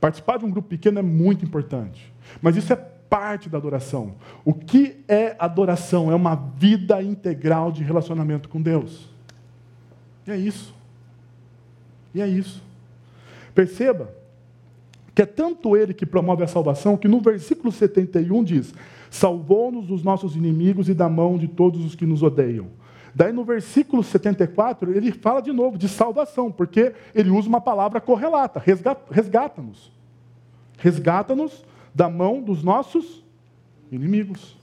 [0.00, 2.14] Participar de um grupo pequeno é muito importante.
[2.40, 4.14] Mas isso é parte da adoração.
[4.44, 6.08] O que é adoração?
[6.08, 9.08] É uma vida integral de relacionamento com Deus.
[10.28, 10.72] E é isso.
[12.14, 12.62] E é isso.
[13.52, 14.14] Perceba
[15.12, 18.72] que é tanto Ele que promove a salvação que no versículo 71 diz:
[19.10, 22.68] salvou-nos dos nossos inimigos e da mão de todos os que nos odeiam.
[23.14, 27.98] Daí no versículo 74, ele fala de novo de salvação, porque ele usa uma palavra
[27.98, 28.62] correlata:
[29.10, 29.90] resgata-nos.
[30.76, 31.64] Resgata-nos
[31.94, 33.24] da mão dos nossos
[33.90, 34.54] inimigos.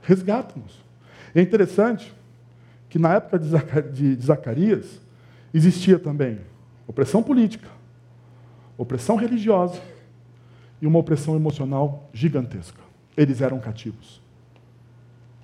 [0.00, 0.82] Resgata-nos.
[1.34, 2.14] É interessante
[2.88, 4.98] que na época de Zacarias
[5.52, 6.38] existia também
[6.86, 7.68] opressão política,
[8.78, 9.78] opressão religiosa
[10.80, 12.80] e uma opressão emocional gigantesca.
[13.16, 14.20] Eles eram cativos.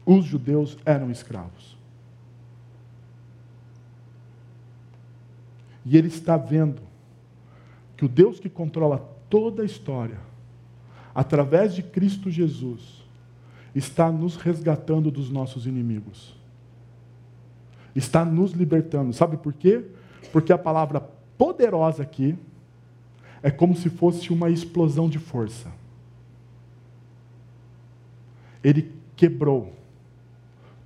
[0.05, 1.77] Os judeus eram escravos.
[5.85, 6.83] E ele está vendo
[7.97, 10.19] que o Deus que controla toda a história,
[11.15, 13.05] através de Cristo Jesus,
[13.75, 16.37] está nos resgatando dos nossos inimigos.
[17.95, 19.13] Está nos libertando.
[19.13, 19.85] Sabe por quê?
[20.33, 21.01] Porque a palavra
[21.37, 22.37] poderosa aqui
[23.43, 25.73] é como se fosse uma explosão de força.
[28.63, 29.73] Ele quebrou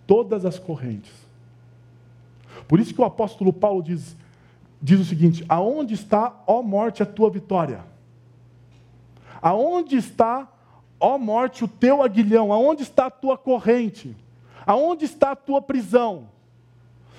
[0.06, 1.12] todas as correntes.
[2.68, 4.16] Por isso que o apóstolo Paulo diz,
[4.80, 7.84] diz o seguinte: Aonde está, ó morte, a tua vitória?
[9.42, 10.48] Aonde está,
[10.98, 12.52] ó morte, o teu aguilhão?
[12.52, 14.16] Aonde está a tua corrente?
[14.64, 16.28] Aonde está a tua prisão?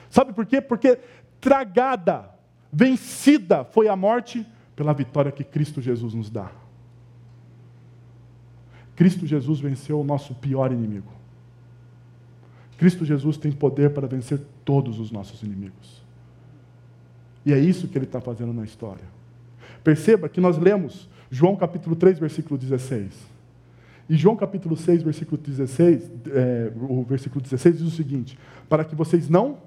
[0.10, 0.62] Sabe por quê?
[0.62, 1.00] Porque
[1.42, 2.32] tragada,
[2.72, 4.46] vencida foi a morte
[4.76, 6.52] pela vitória que Cristo Jesus nos dá.
[8.96, 11.12] Cristo Jesus venceu o nosso pior inimigo.
[12.78, 16.04] Cristo Jesus tem poder para vencer todos os nossos inimigos.
[17.46, 19.04] E é isso que ele está fazendo na história.
[19.84, 23.14] Perceba que nós lemos João capítulo 3, versículo 16.
[24.10, 28.38] E João capítulo 6, versículo 16, é, o versículo 16 diz o seguinte:
[28.70, 29.58] para que vocês não,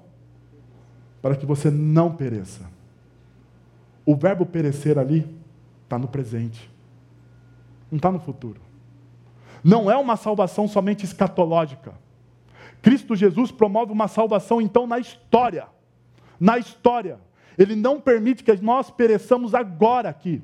[1.21, 2.78] para que você não pereça.
[4.09, 5.23] O verbo perecer ali
[5.83, 6.67] está no presente,
[7.91, 8.59] não está no futuro.
[9.63, 11.93] Não é uma salvação somente escatológica.
[12.81, 15.67] Cristo Jesus promove uma salvação, então, na história.
[16.39, 17.19] Na história.
[17.55, 20.41] Ele não permite que nós pereçamos agora aqui.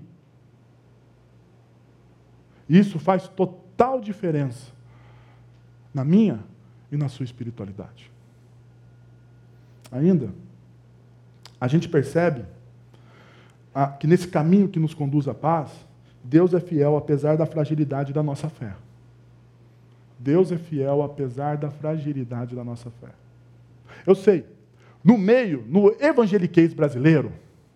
[2.70, 4.72] Isso faz total diferença
[5.92, 6.44] na minha
[6.92, 8.12] e na sua espiritualidade.
[9.92, 10.32] Ainda,
[11.60, 12.46] a gente percebe
[14.00, 15.70] que nesse caminho que nos conduz à paz,
[16.24, 18.74] Deus é fiel apesar da fragilidade da nossa fé.
[20.18, 23.10] Deus é fiel apesar da fragilidade da nossa fé.
[24.08, 24.46] Eu sei,
[25.04, 27.32] no meio, no evangeliquez brasileiro,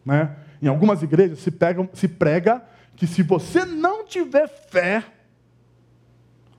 [0.06, 2.64] né, em algumas igrejas se, pega, se prega
[2.96, 5.04] que se você não tiver fé,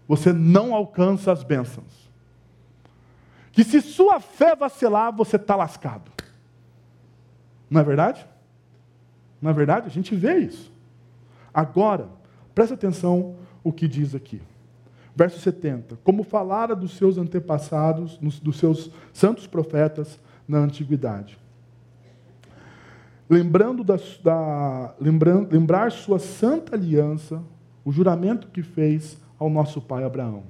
[0.06, 2.10] você não alcança as bênçãos.
[3.52, 6.10] Que se sua fé vacilar, você está lascado.
[7.68, 8.26] Não é verdade?
[9.40, 10.72] Na verdade, a gente vê isso.
[11.52, 12.08] Agora,
[12.54, 14.40] preste atenção o que diz aqui.
[15.14, 15.98] Verso 70.
[16.04, 21.38] Como falara dos seus antepassados, dos seus santos profetas na antiguidade.
[23.28, 27.42] Lembrando da, da lembrar sua santa aliança,
[27.84, 30.42] o juramento que fez ao nosso pai Abraão.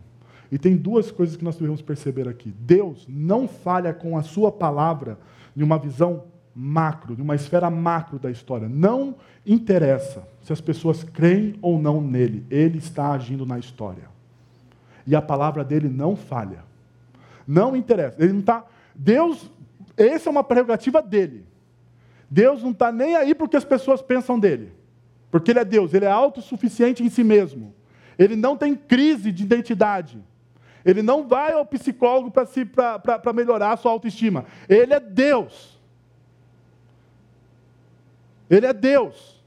[0.51, 2.53] E tem duas coisas que nós devemos perceber aqui.
[2.59, 5.19] Deus não falha com a sua palavra
[5.57, 6.25] em uma visão
[6.63, 8.69] macro, de uma esfera macro da história.
[8.69, 9.15] Não
[9.47, 14.05] interessa se as pessoas creem ou não nele, ele está agindo na história.
[15.07, 16.63] E a palavra dele não falha.
[17.47, 18.23] Não interessa.
[18.23, 18.65] Ele não está.
[18.95, 19.51] Deus,
[19.97, 21.47] essa é uma prerrogativa dele.
[22.31, 24.73] Deus não está nem aí porque as pessoas pensam dele.
[25.31, 27.75] Porque ele é Deus, ele é autossuficiente em si mesmo.
[28.19, 30.23] Ele não tem crise de identidade.
[30.85, 34.45] Ele não vai ao psicólogo para melhorar a sua autoestima.
[34.69, 35.80] Ele é Deus.
[38.51, 39.41] Ele é Deus.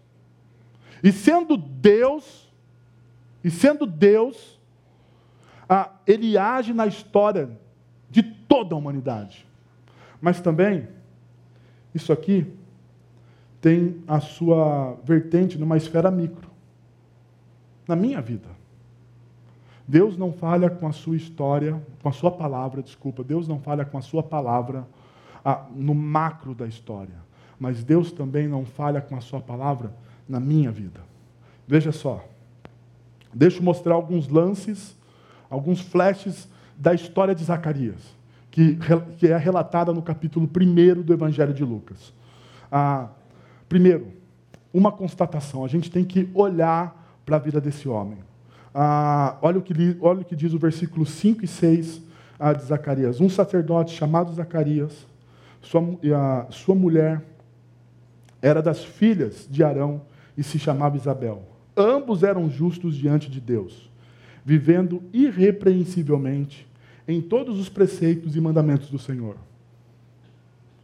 [1.04, 2.50] E sendo Deus,
[3.44, 4.58] e sendo Deus,
[6.08, 7.50] ele age na história
[8.10, 9.46] de toda a humanidade.
[10.22, 10.88] Mas também,
[11.94, 12.48] isso aqui
[13.60, 16.50] tem a sua vertente numa esfera micro.
[17.86, 18.48] Na minha vida.
[19.86, 23.22] Deus não falha com a sua história, com a sua palavra, desculpa.
[23.22, 24.88] Deus não falha com a sua palavra
[25.76, 27.33] no macro da história
[27.64, 29.94] mas Deus também não falha com a sua palavra
[30.28, 31.00] na minha vida.
[31.66, 32.22] Veja só.
[33.34, 34.94] Deixa eu mostrar alguns lances,
[35.50, 38.02] alguns flashes da história de Zacarias,
[38.52, 38.78] que,
[39.18, 42.12] que é relatada no capítulo 1 do Evangelho de Lucas.
[42.70, 43.08] Ah,
[43.70, 44.10] primeiro,
[44.74, 48.18] uma constatação: a gente tem que olhar para a vida desse homem.
[48.76, 52.02] Ah, olha, o que, olha o que diz o versículo 5 e 6
[52.38, 53.22] ah, de Zacarias.
[53.22, 55.08] Um sacerdote chamado Zacarias,
[55.62, 55.82] sua,
[56.14, 57.32] a, sua mulher
[58.44, 60.02] era das filhas de Arão
[60.38, 61.48] e se chamava Isabel.
[61.78, 63.90] Ambos eram justos diante de Deus,
[64.44, 66.68] vivendo irrepreensivelmente
[67.08, 69.38] em todos os preceitos e mandamentos do Senhor.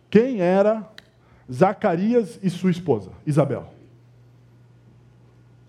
[0.09, 0.89] Quem era
[1.51, 3.73] Zacarias e sua esposa, Isabel?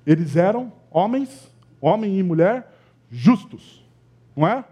[0.07, 2.73] Eles eram homens, homem e mulher,
[3.11, 3.85] justos,
[4.37, 4.65] não é?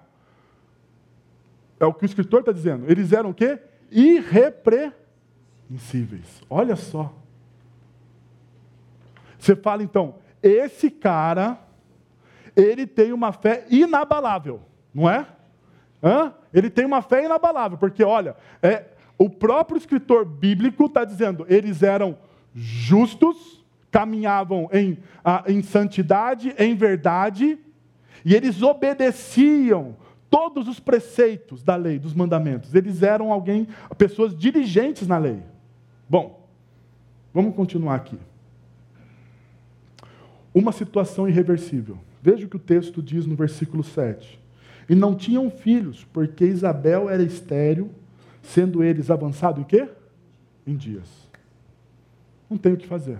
[1.80, 2.88] É o que o escritor está dizendo.
[2.88, 3.58] Eles eram o quê?
[3.90, 4.97] Irrepreensíveis
[5.70, 6.42] insíveis.
[6.48, 7.12] Olha só.
[9.38, 11.58] Você fala então, esse cara,
[12.56, 14.60] ele tem uma fé inabalável,
[14.92, 15.26] não é?
[16.02, 16.34] Hã?
[16.52, 18.84] Ele tem uma fé inabalável, porque olha, é,
[19.16, 22.16] o próprio escritor bíblico está dizendo, eles eram
[22.54, 24.98] justos, caminhavam em,
[25.46, 27.58] em santidade, em verdade,
[28.24, 29.96] e eles obedeciam
[30.30, 32.74] todos os preceitos da lei, dos mandamentos.
[32.74, 35.42] Eles eram alguém, pessoas dirigentes na lei.
[36.08, 36.48] Bom,
[37.34, 38.18] vamos continuar aqui.
[40.54, 41.98] Uma situação irreversível.
[42.22, 44.40] Veja o que o texto diz no versículo 7.
[44.88, 47.90] E não tinham filhos, porque Isabel era estéril,
[48.42, 49.88] sendo eles avançados em quê?
[50.66, 51.28] Em dias.
[52.48, 53.18] Não tem o que fazer.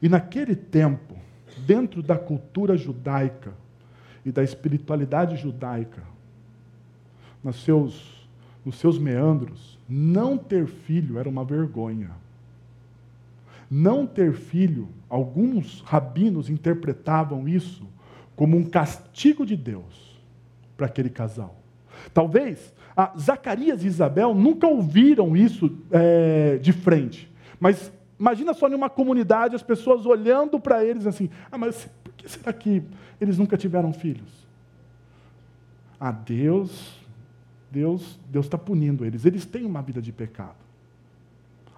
[0.00, 1.14] E naquele tempo,
[1.66, 3.52] dentro da cultura judaica
[4.24, 6.02] e da espiritualidade judaica,
[7.44, 8.20] nos seus
[8.64, 12.12] nos seus meandros, não ter filho era uma vergonha.
[13.68, 17.84] Não ter filho, alguns rabinos interpretavam isso
[18.36, 20.20] como um castigo de Deus
[20.76, 21.56] para aquele casal.
[22.14, 28.88] Talvez a Zacarias e Isabel nunca ouviram isso é, de frente, mas imagina só numa
[28.88, 32.82] comunidade as pessoas olhando para eles assim: ah, mas por que será que
[33.20, 34.46] eles nunca tiveram filhos?
[35.98, 36.99] Ah, Deus
[37.70, 39.24] Deus Deus está punindo eles.
[39.24, 40.56] Eles têm uma vida de pecado.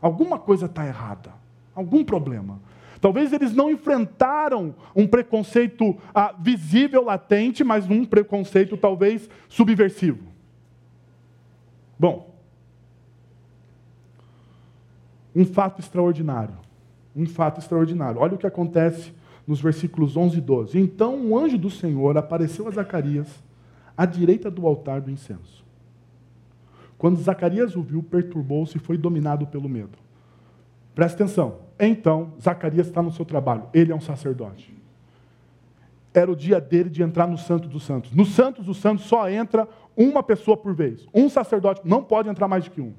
[0.01, 1.33] Alguma coisa está errada.
[1.75, 2.59] Algum problema.
[3.01, 10.25] Talvez eles não enfrentaram um preconceito ah, visível, latente, mas um preconceito talvez subversivo.
[11.99, 12.33] Bom,
[15.35, 16.55] um fato extraordinário.
[17.15, 18.21] Um fato extraordinário.
[18.21, 19.13] Olha o que acontece
[19.47, 20.79] nos versículos 11 e 12.
[20.79, 23.29] Então um anjo do Senhor apareceu a Zacarias
[23.97, 25.62] à direita do altar do incenso.
[27.03, 29.99] Quando Zacarias o viu, perturbou-se e foi dominado pelo medo.
[30.95, 31.59] Presta atenção.
[31.77, 33.65] Então, Zacarias está no seu trabalho.
[33.75, 34.73] Ele é um sacerdote.
[36.15, 38.13] Era o dia dele de entrar no Santo dos Santos.
[38.13, 41.05] No Santos dos Santos só entra uma pessoa por vez.
[41.13, 42.95] Um sacerdote não pode entrar mais do que um.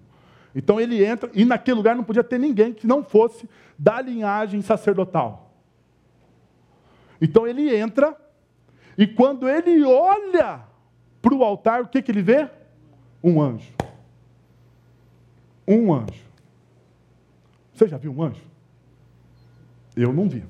[0.53, 3.49] Então ele entra, e naquele lugar não podia ter ninguém que não fosse
[3.79, 5.55] da linhagem sacerdotal.
[7.21, 8.17] Então ele entra,
[8.97, 10.59] e quando ele olha
[11.21, 12.49] para o altar, o que, que ele vê?
[13.23, 13.72] Um anjo
[15.67, 16.23] um anjo.
[17.73, 18.41] Você já viu um anjo?
[19.95, 20.43] Eu não vi.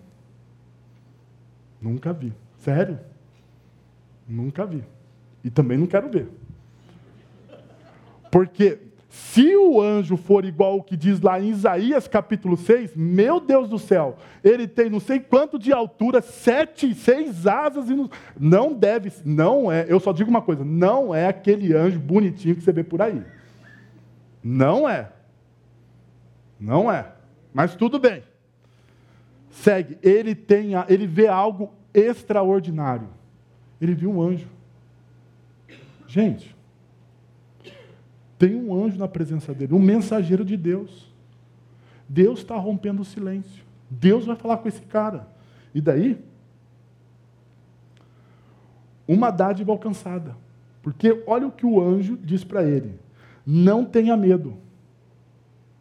[1.81, 2.33] Nunca vi.
[2.59, 2.99] Sério?
[4.27, 4.83] Nunca vi.
[5.43, 6.29] E também não quero ver.
[8.31, 8.79] Porque
[9.15, 13.69] Se o anjo for igual o que diz lá em Isaías capítulo 6, meu Deus
[13.69, 18.09] do céu, ele tem não sei quanto de altura, sete, seis asas, e não,
[18.39, 22.61] não deve, não é, eu só digo uma coisa, não é aquele anjo bonitinho que
[22.63, 23.21] você vê por aí.
[24.43, 25.11] Não é.
[26.59, 27.13] Não é.
[27.53, 28.23] Mas tudo bem.
[29.49, 29.97] Segue.
[30.01, 33.07] Ele tem, ele vê algo extraordinário.
[33.79, 34.47] Ele viu um anjo.
[36.07, 36.55] Gente,
[38.37, 41.11] tem um anjo na presença dele, um mensageiro de Deus.
[42.09, 43.63] Deus está rompendo o silêncio.
[43.89, 45.27] Deus vai falar com esse cara.
[45.73, 46.19] E daí?
[49.07, 50.35] Uma dádiva alcançada.
[50.81, 52.99] Porque olha o que o anjo diz para ele:
[53.45, 54.57] não tenha medo.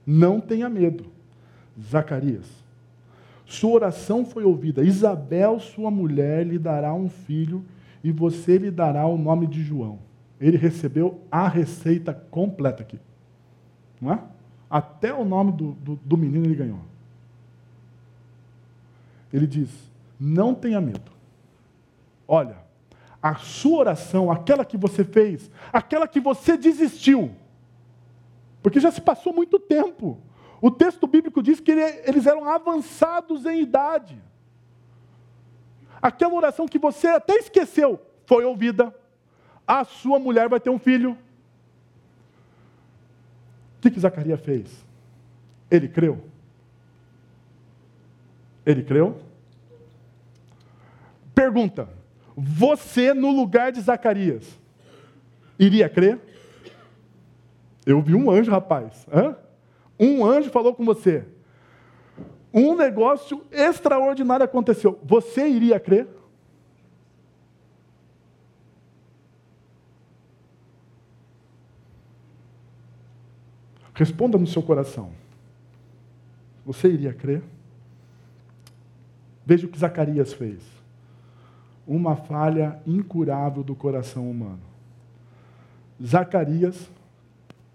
[0.07, 1.07] Não tenha medo.
[1.81, 2.47] Zacarias,
[3.47, 4.85] sua oração foi ouvida.
[4.85, 7.65] Isabel, sua mulher, lhe dará um filho
[8.03, 9.99] e você lhe dará o nome de João
[10.43, 12.99] ele recebeu a receita completa aqui.
[14.01, 14.21] Não é?
[14.69, 16.81] Até o nome do, do, do menino ele ganhou.
[19.33, 19.71] Ele diz:
[20.19, 21.13] não tenha medo.
[22.27, 22.57] Olha,
[23.23, 27.31] a sua oração, aquela que você fez, aquela que você desistiu,
[28.63, 30.21] porque já se passou muito tempo.
[30.61, 34.23] O texto bíblico diz que eles eram avançados em idade.
[36.01, 38.95] Aquela oração que você até esqueceu foi ouvida,
[39.67, 41.13] a sua mulher vai ter um filho.
[43.79, 44.85] O que, que Zacarias fez?
[45.71, 46.25] Ele creu.
[48.65, 49.21] Ele creu?
[51.35, 51.89] Pergunta:
[52.37, 54.59] você no lugar de Zacarias
[55.59, 56.32] iria crer?
[57.85, 59.07] Eu vi um anjo, rapaz.
[59.13, 59.37] Hã?
[59.99, 61.25] Um anjo falou com você.
[62.53, 64.99] Um negócio extraordinário aconteceu.
[65.03, 66.07] Você iria crer?
[73.95, 75.11] Responda no seu coração.
[76.65, 77.43] Você iria crer?
[79.45, 80.63] Veja o que Zacarias fez.
[81.87, 84.61] Uma falha incurável do coração humano.
[86.03, 86.91] Zacarias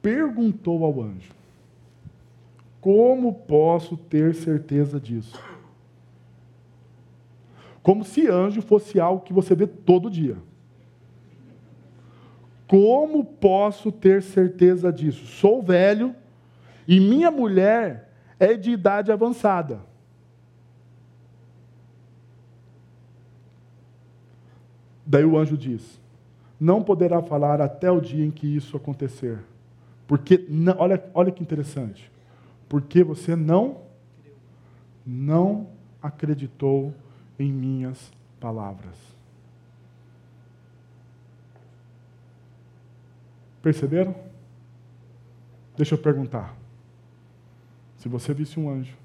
[0.07, 1.33] perguntou ao anjo:
[2.79, 5.37] Como posso ter certeza disso?
[7.83, 10.37] Como se anjo fosse algo que você vê todo dia.
[12.69, 15.25] Como posso ter certeza disso?
[15.25, 16.15] Sou velho
[16.87, 19.81] e minha mulher é de idade avançada.
[25.05, 25.99] Daí o anjo diz:
[26.57, 29.43] Não poderá falar até o dia em que isso acontecer.
[30.07, 30.47] Porque,
[30.77, 32.09] olha, olha que interessante.
[32.69, 33.81] Porque você não,
[35.05, 35.67] não
[36.01, 36.93] acreditou
[37.37, 38.95] em minhas palavras.
[43.61, 44.15] Perceberam?
[45.75, 46.55] Deixa eu perguntar.
[47.97, 48.95] Se você visse um anjo,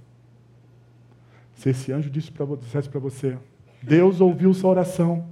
[1.55, 3.39] se esse anjo dissesse para você,
[3.83, 5.29] Deus ouviu sua oração,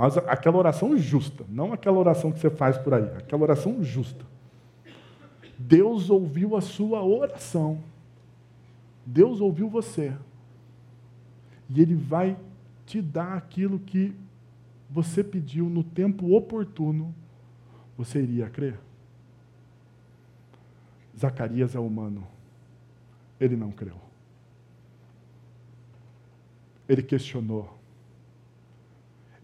[0.00, 4.24] mas aquela oração justa, não aquela oração que você faz por aí, aquela oração justa.
[5.58, 7.80] Deus ouviu a sua oração.
[9.04, 10.16] Deus ouviu você.
[11.68, 12.34] E Ele vai
[12.86, 14.14] te dar aquilo que
[14.88, 17.14] você pediu no tempo oportuno
[17.94, 18.80] você iria crer?
[21.18, 22.26] Zacarias é humano.
[23.38, 24.00] Ele não creu.
[26.88, 27.79] Ele questionou.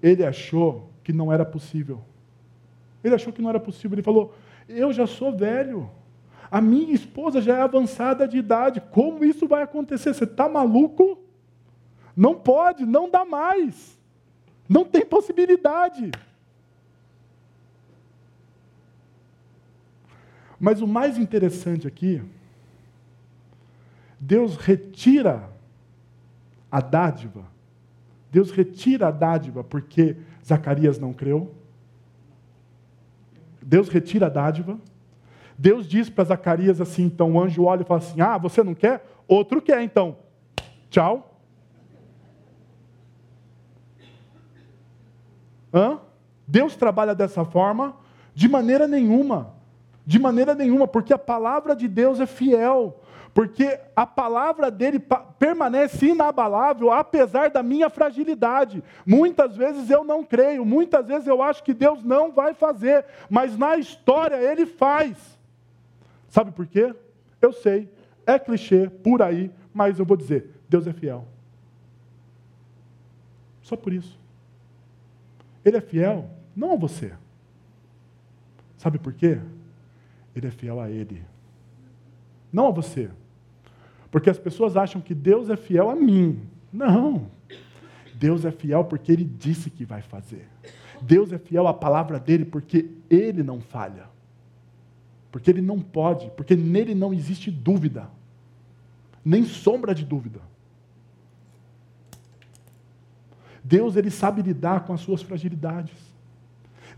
[0.07, 2.01] Ele achou que não era possível.
[3.03, 3.97] Ele achou que não era possível.
[3.97, 4.33] Ele falou:
[4.69, 5.91] Eu já sou velho.
[6.49, 8.81] A minha esposa já é avançada de idade.
[8.81, 10.15] Como isso vai acontecer?
[10.15, 11.19] Você está maluco?
[12.17, 13.99] Não pode, não dá mais.
[14.69, 16.13] Não tem possibilidade.
[20.59, 22.23] Mas o mais interessante aqui,
[24.21, 25.51] Deus retira
[26.71, 27.56] a dádiva.
[28.37, 30.15] Deus retira a dádiva porque
[30.45, 31.55] Zacarias não creu.
[33.63, 34.79] Deus retira a dádiva.
[35.57, 38.75] Deus diz para Zacarias assim, então o anjo olha e fala assim: Ah, você não
[38.75, 39.03] quer?
[39.27, 40.19] Outro quer, então.
[40.91, 41.41] Tchau.
[45.73, 45.99] Hã?
[46.47, 47.97] Deus trabalha dessa forma?
[48.35, 49.55] De maneira nenhuma.
[50.05, 53.01] De maneira nenhuma, porque a palavra de Deus é fiel.
[53.37, 54.99] Porque a palavra dele
[55.39, 58.83] permanece inabalável, apesar da minha fragilidade.
[59.05, 63.55] Muitas vezes eu não creio, muitas vezes eu acho que Deus não vai fazer, mas
[63.59, 65.39] na história ele faz.
[66.31, 66.95] Sabe por quê?
[67.39, 67.93] Eu sei,
[68.25, 71.29] é clichê por aí, mas eu vou dizer: Deus é fiel.
[73.61, 74.19] Só por isso.
[75.63, 77.13] Ele é fiel, não a você.
[78.79, 79.39] Sabe por quê?
[80.35, 81.23] Ele é fiel a Ele.
[82.51, 83.11] Não a você.
[84.17, 86.41] Porque as pessoas acham que Deus é fiel a mim.
[86.73, 87.27] Não.
[88.15, 90.49] Deus é fiel porque Ele disse que vai fazer.
[91.03, 94.09] Deus é fiel à palavra dele porque Ele não falha.
[95.31, 98.09] Porque Ele não pode, porque nele não existe dúvida,
[99.23, 100.41] nem sombra de dúvida.
[103.63, 105.93] Deus ele sabe lidar com as suas fragilidades.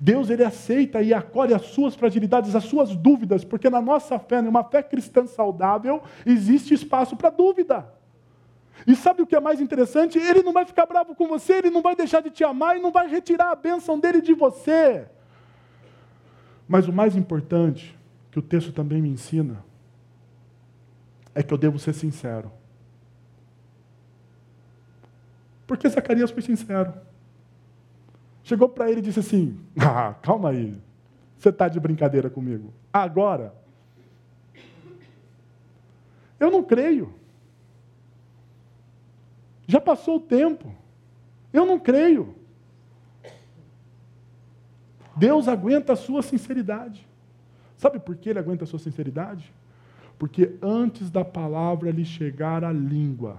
[0.01, 4.41] Deus ele aceita e acolhe as suas fragilidades, as suas dúvidas, porque na nossa fé,
[4.41, 7.93] numa fé cristã saudável, existe espaço para dúvida.
[8.87, 10.19] E sabe o que é mais interessante?
[10.19, 12.81] Ele não vai ficar bravo com você, ele não vai deixar de te amar e
[12.81, 15.07] não vai retirar a bênção dele de você.
[16.69, 17.99] Mas o mais importante,
[18.31, 19.65] que o texto também me ensina,
[21.35, 22.53] é que eu devo ser sincero.
[25.67, 26.95] Porque Zacarias foi sincero.
[28.49, 30.75] Chegou para ele e disse assim: Ah, calma aí,
[31.37, 32.73] você está de brincadeira comigo.
[32.91, 33.55] Agora,
[36.41, 37.13] eu não creio.
[39.67, 40.75] Já passou o tempo.
[41.53, 42.35] Eu não creio.
[45.15, 47.07] Deus aguenta a sua sinceridade.
[47.77, 49.53] Sabe por que ele aguenta a sua sinceridade?
[50.19, 53.37] Porque antes da palavra lhe chegar à língua,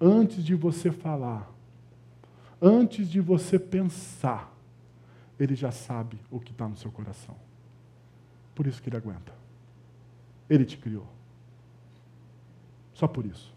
[0.00, 1.57] antes de você falar,
[2.60, 4.52] antes de você pensar,
[5.38, 7.36] ele já sabe o que está no seu coração.
[8.54, 9.32] Por isso que ele aguenta.
[10.50, 11.06] Ele te criou.
[12.92, 13.54] Só por isso.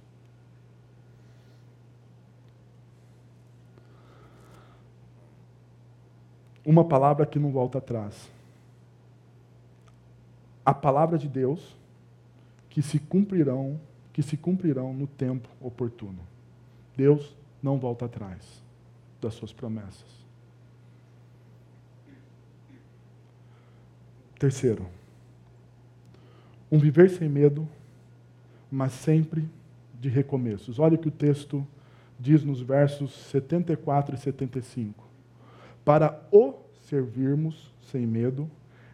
[6.64, 8.30] Uma palavra que não volta atrás.
[10.64, 11.76] A palavra de Deus
[12.70, 13.82] que se cumprirão,
[14.14, 16.20] que se cumprirão no tempo oportuno.
[16.96, 18.61] Deus não volta atrás
[19.22, 20.22] das suas promessas.
[24.38, 24.88] Terceiro,
[26.72, 27.68] um viver sem medo,
[28.72, 29.48] mas sempre
[30.00, 30.80] de recomeços.
[30.80, 31.66] Olha o que o texto
[32.20, 35.08] diz nos versos 74 e 75.
[35.86, 36.56] Para o
[36.88, 38.50] servirmos sem medo,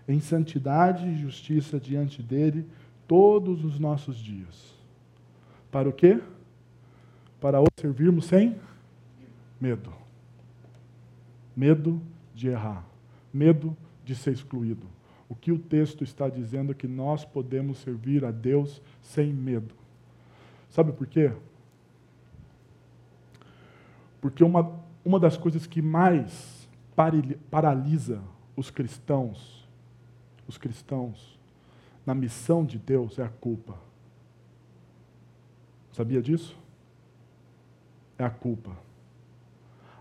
[0.08, 2.66] em santidade e justiça diante dele
[3.08, 4.74] todos os nossos dias.
[5.72, 6.20] Para o quê?
[7.40, 8.58] Para o servirmos sem
[9.62, 10.07] medo
[11.58, 12.00] medo
[12.36, 12.86] de errar,
[13.34, 14.86] medo de ser excluído.
[15.28, 19.74] O que o texto está dizendo é que nós podemos servir a Deus sem medo.
[20.70, 21.34] Sabe por quê?
[24.22, 24.72] Porque uma,
[25.04, 26.70] uma das coisas que mais
[27.50, 28.22] paralisa
[28.56, 29.68] os cristãos,
[30.48, 31.40] os cristãos,
[32.06, 33.78] na missão de Deus é a culpa.
[35.92, 36.56] Sabia disso?
[38.18, 38.87] É a culpa.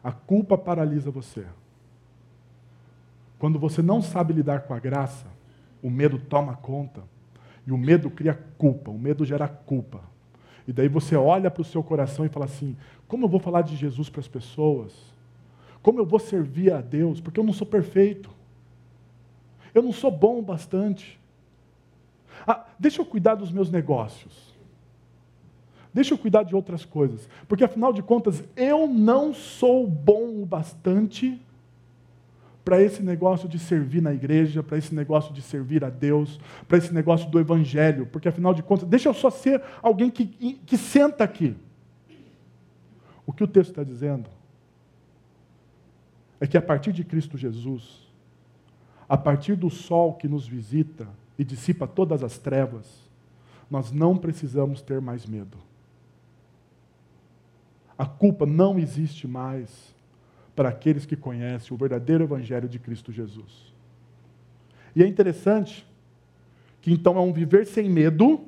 [0.07, 1.45] A culpa paralisa você.
[3.41, 5.27] Quando você não sabe lidar com a graça,
[5.83, 7.03] o medo toma conta.
[7.67, 10.01] E o medo cria culpa, o medo gera culpa.
[10.65, 12.77] E daí você olha para o seu coração e fala assim:
[13.09, 14.95] como eu vou falar de Jesus para as pessoas?
[15.83, 17.21] Como eu vou servir a Deus?
[17.21, 18.31] Porque eu não sou perfeito.
[19.75, 21.19] Eu não sou bom o bastante.
[22.47, 24.55] Ah, deixa eu cuidar dos meus negócios.
[25.97, 27.27] Deixa eu cuidar de outras coisas.
[27.49, 31.41] Porque afinal de contas, eu não sou bom o bastante
[32.63, 36.39] para esse negócio de servir na igreja, para esse negócio de servir a Deus,
[36.69, 38.05] para esse negócio do evangelho.
[38.05, 40.27] Porque afinal de contas, deixa eu só ser alguém que,
[40.67, 41.57] que senta aqui.
[43.25, 44.29] O que o texto está dizendo
[46.39, 48.07] é que a partir de Cristo Jesus,
[49.09, 52.87] a partir do sol que nos visita e dissipa todas as trevas,
[53.71, 55.66] nós não precisamos ter mais medo.
[57.99, 59.95] A culpa não existe mais
[60.55, 63.75] para aqueles que conhecem o verdadeiro Evangelho de Cristo Jesus.
[64.95, 65.87] E é interessante
[66.81, 68.41] que então é um viver sem medo,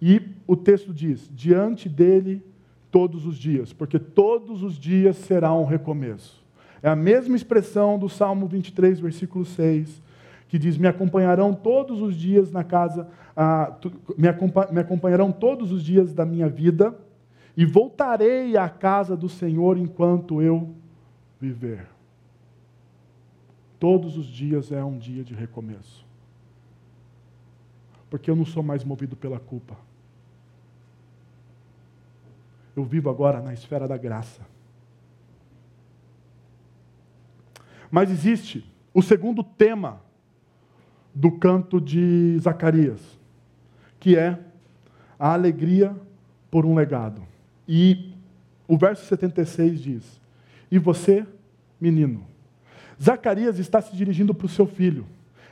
[0.00, 2.42] e o texto diz: diante dele
[2.90, 6.42] todos os dias, porque todos os dias será um recomeço.
[6.82, 10.00] É a mesma expressão do Salmo 23, versículo 6,
[10.48, 13.76] que diz: Me acompanharão todos os dias na casa, ah,
[14.16, 14.28] me,
[14.72, 16.94] me acompanharão todos os dias da minha vida
[17.58, 20.76] e voltarei à casa do Senhor enquanto eu
[21.40, 21.88] viver.
[23.80, 26.06] Todos os dias é um dia de recomeço.
[28.08, 29.76] Porque eu não sou mais movido pela culpa.
[32.76, 34.46] Eu vivo agora na esfera da graça.
[37.90, 40.00] Mas existe o segundo tema
[41.12, 43.18] do canto de Zacarias,
[43.98, 44.38] que é
[45.18, 45.96] a alegria
[46.52, 47.26] por um legado.
[47.68, 48.14] E
[48.66, 50.20] o verso 76 diz:
[50.70, 51.26] E você,
[51.78, 52.26] menino?
[53.00, 55.06] Zacarias está se dirigindo para o seu filho.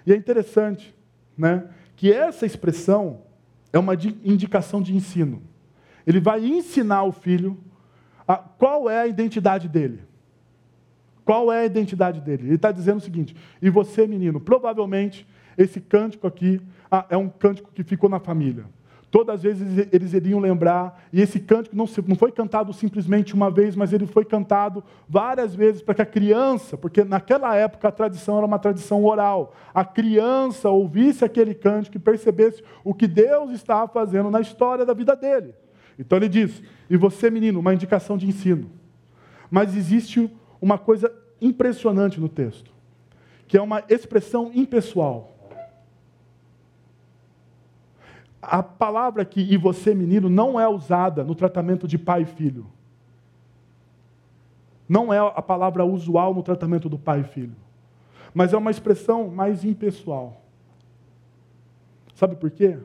[0.06, 0.94] E é interessante
[1.36, 3.22] né, que essa expressão
[3.72, 3.94] é uma
[4.24, 5.42] indicação de ensino.
[6.06, 7.58] Ele vai ensinar o filho
[8.26, 10.00] a, qual é a identidade dele.
[11.24, 12.46] Qual é a identidade dele?
[12.46, 15.26] Ele está dizendo o seguinte: e você, menino, provavelmente
[15.58, 16.60] esse cântico aqui
[16.90, 18.64] ah, é um cântico que ficou na família.
[19.16, 23.74] Todas as vezes eles iriam lembrar, e esse cântico não, foi cantado simplesmente uma vez,
[23.74, 28.36] mas ele foi cantado várias vezes para que a criança, porque naquela época a tradição
[28.36, 33.90] era uma tradição oral, a criança ouvisse aquele cântico e percebesse o que Deus estava
[33.90, 35.54] fazendo na história da vida dele.
[35.98, 38.70] Então ele diz: e você, menino, uma indicação de ensino.
[39.50, 41.10] Mas existe uma coisa
[41.40, 42.70] impressionante no texto,
[43.48, 45.35] que é uma expressão impessoal.
[48.48, 52.64] A palavra aqui, e você, menino, não é usada no tratamento de pai e filho.
[54.88, 57.56] Não é a palavra usual no tratamento do pai e filho.
[58.32, 60.40] Mas é uma expressão mais impessoal.
[62.14, 62.78] Sabe por quê?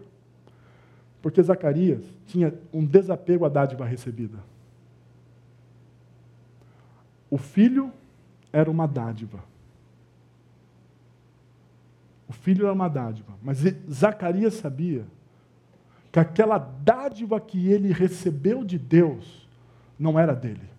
[1.22, 4.40] Porque Zacarias tinha um desapego à dádiva recebida.
[7.30, 7.92] O filho
[8.52, 9.44] era uma dádiva.
[12.28, 13.32] O filho era uma dádiva.
[13.44, 13.60] Mas
[13.92, 15.06] Zacarias sabia
[16.12, 19.48] que aquela dádiva que ele recebeu de Deus
[19.98, 20.70] não era dele.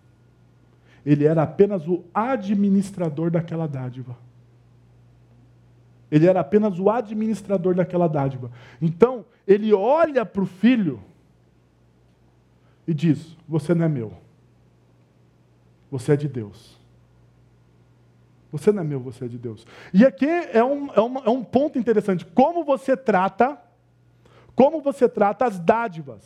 [1.05, 4.17] Ele era apenas o administrador daquela dádiva.
[6.11, 8.51] Ele era apenas o administrador daquela dádiva.
[8.81, 11.01] Então, ele olha para o filho
[12.87, 14.13] e diz: Você não é meu.
[15.89, 16.79] Você é de Deus.
[18.51, 19.65] Você não é meu, você é de Deus.
[19.91, 22.23] E aqui é um, é, um, é um ponto interessante.
[22.23, 23.59] Como você trata,
[24.55, 26.23] como você trata as dádivas,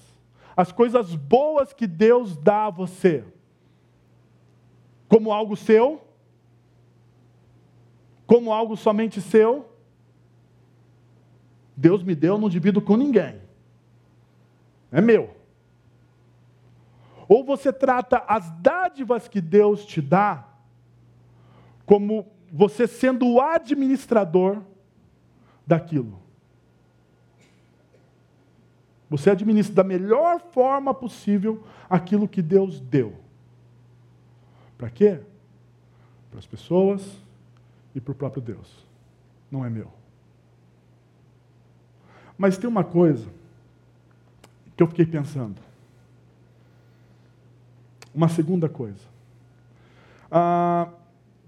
[0.56, 3.24] as coisas boas que Deus dá a você.
[5.08, 6.02] Como algo seu?
[8.26, 9.70] Como algo somente seu?
[11.76, 13.40] Deus me deu, eu não divido com ninguém.
[14.92, 15.36] É meu.
[17.28, 20.48] Ou você trata as dádivas que Deus te dá
[21.86, 24.62] como você sendo o administrador
[25.66, 26.27] daquilo.
[29.10, 33.16] Você administra da melhor forma possível aquilo que Deus deu.
[34.78, 35.20] Para quê?
[36.30, 37.18] Para as pessoas
[37.96, 38.86] e para o próprio Deus.
[39.50, 39.92] Não é meu.
[42.38, 43.28] Mas tem uma coisa
[44.76, 45.60] que eu fiquei pensando.
[48.14, 49.02] Uma segunda coisa.
[50.30, 50.90] Ah,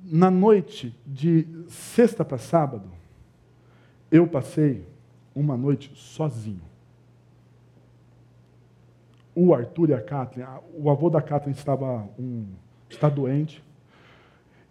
[0.02, 2.90] na noite de sexta para sábado,
[4.10, 4.88] eu passei
[5.36, 6.62] uma noite sozinho.
[9.36, 12.46] O Arthur e a Kathleen, o avô da Kathleen estava um,
[12.90, 13.64] está doente,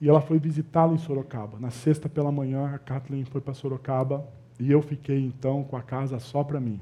[0.00, 1.58] e ela foi visitá-lo em Sorocaba.
[1.58, 4.26] Na sexta pela manhã, a Kathleen foi para Sorocaba
[4.58, 6.80] e eu fiquei então com a casa só para mim.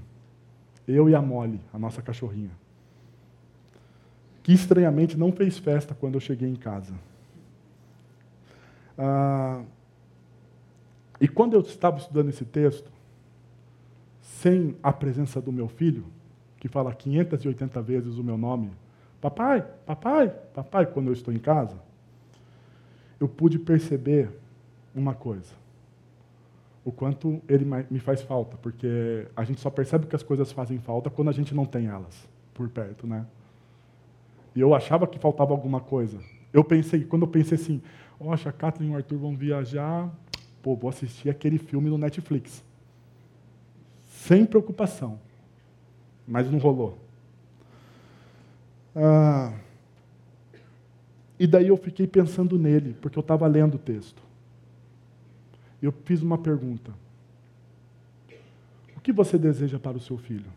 [0.86, 2.50] Eu e a Molly, a nossa cachorrinha.
[4.42, 6.94] Que estranhamente não fez festa quando eu cheguei em casa.
[8.98, 9.62] Ah,
[11.20, 12.90] e quando eu estava estudando esse texto,
[14.20, 16.04] sem a presença do meu filho,
[16.58, 18.70] que fala 580 vezes o meu nome,
[19.20, 21.76] papai, papai, papai, quando eu estou em casa,
[23.20, 24.30] eu pude perceber
[24.94, 25.66] uma coisa
[26.86, 30.78] o quanto ele me faz falta, porque a gente só percebe que as coisas fazem
[30.78, 33.26] falta quando a gente não tem elas por perto, né?
[34.54, 36.16] E eu achava que faltava alguma coisa.
[36.52, 37.82] Eu pensei, quando eu pensei assim,
[38.20, 40.08] poxa, a Kathleen e o Arthur vão viajar,
[40.62, 42.64] pô, vou assistir aquele filme no Netflix.
[44.04, 45.18] Sem preocupação.
[46.26, 46.98] Mas não rolou.
[48.94, 49.52] Ah,
[51.38, 54.26] e daí eu fiquei pensando nele, porque eu estava lendo o texto
[55.86, 56.92] eu fiz uma pergunta:
[58.96, 60.50] O que você deseja para o seu filho?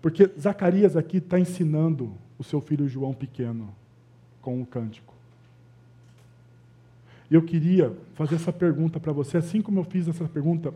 [0.00, 3.74] Porque Zacarias aqui está ensinando o seu filho João pequeno
[4.40, 5.14] com o cântico.
[7.30, 10.72] E eu queria fazer essa pergunta para você, assim como eu fiz essa pergunta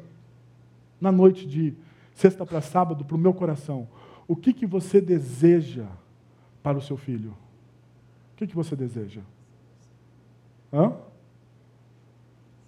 [1.00, 1.74] na noite de
[2.14, 3.88] sexta para sábado, para o meu coração.
[4.26, 5.86] O que, que você deseja
[6.62, 7.30] para o seu filho?
[8.32, 9.22] O que, que você deseja?
[10.72, 10.94] Hã?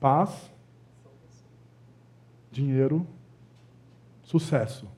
[0.03, 0.51] paz,
[2.51, 3.07] dinheiro,
[4.25, 4.89] sucesso.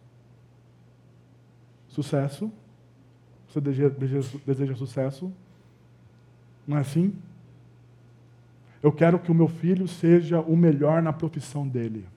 [1.87, 2.51] Sucesso.
[3.47, 5.31] Você deseja, deseja, deseja sucesso?
[6.67, 7.15] Não é assim?
[8.83, 12.09] Eu quero que o meu filho seja o melhor na profissão dele.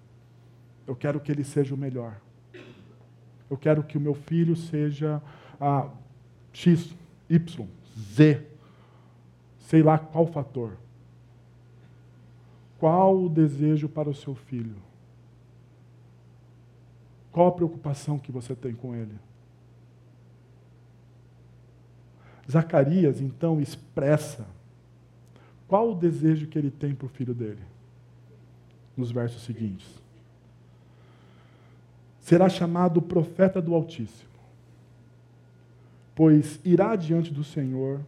[0.87, 2.19] Eu quero que ele seja o melhor.
[3.49, 5.21] Eu quero que o meu filho seja
[5.59, 5.89] a
[6.53, 6.95] X,
[7.29, 7.67] Y,
[7.97, 8.47] Z,
[9.59, 10.77] sei lá qual fator.
[12.79, 14.75] Qual o desejo para o seu filho?
[17.31, 19.19] Qual a preocupação que você tem com ele?
[22.49, 24.47] Zacarias, então, expressa
[25.67, 27.61] qual o desejo que ele tem para o filho dele,
[28.95, 30.06] nos versos seguintes.
[32.27, 34.29] Será chamado profeta do Altíssimo,
[36.13, 38.01] pois irá diante do Senhor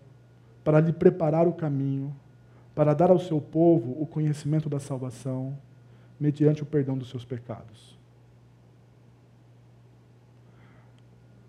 [0.61, 2.13] para lhe preparar o caminho,
[2.75, 5.57] para dar ao seu povo o conhecimento da salvação,
[6.19, 7.97] mediante o perdão dos seus pecados.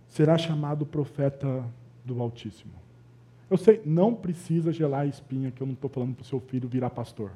[0.06, 1.64] Será chamado profeta
[2.04, 2.74] do Altíssimo.
[3.50, 6.38] Eu sei, não precisa gelar a espinha que eu não estou falando para o seu
[6.38, 7.32] filho virar pastor.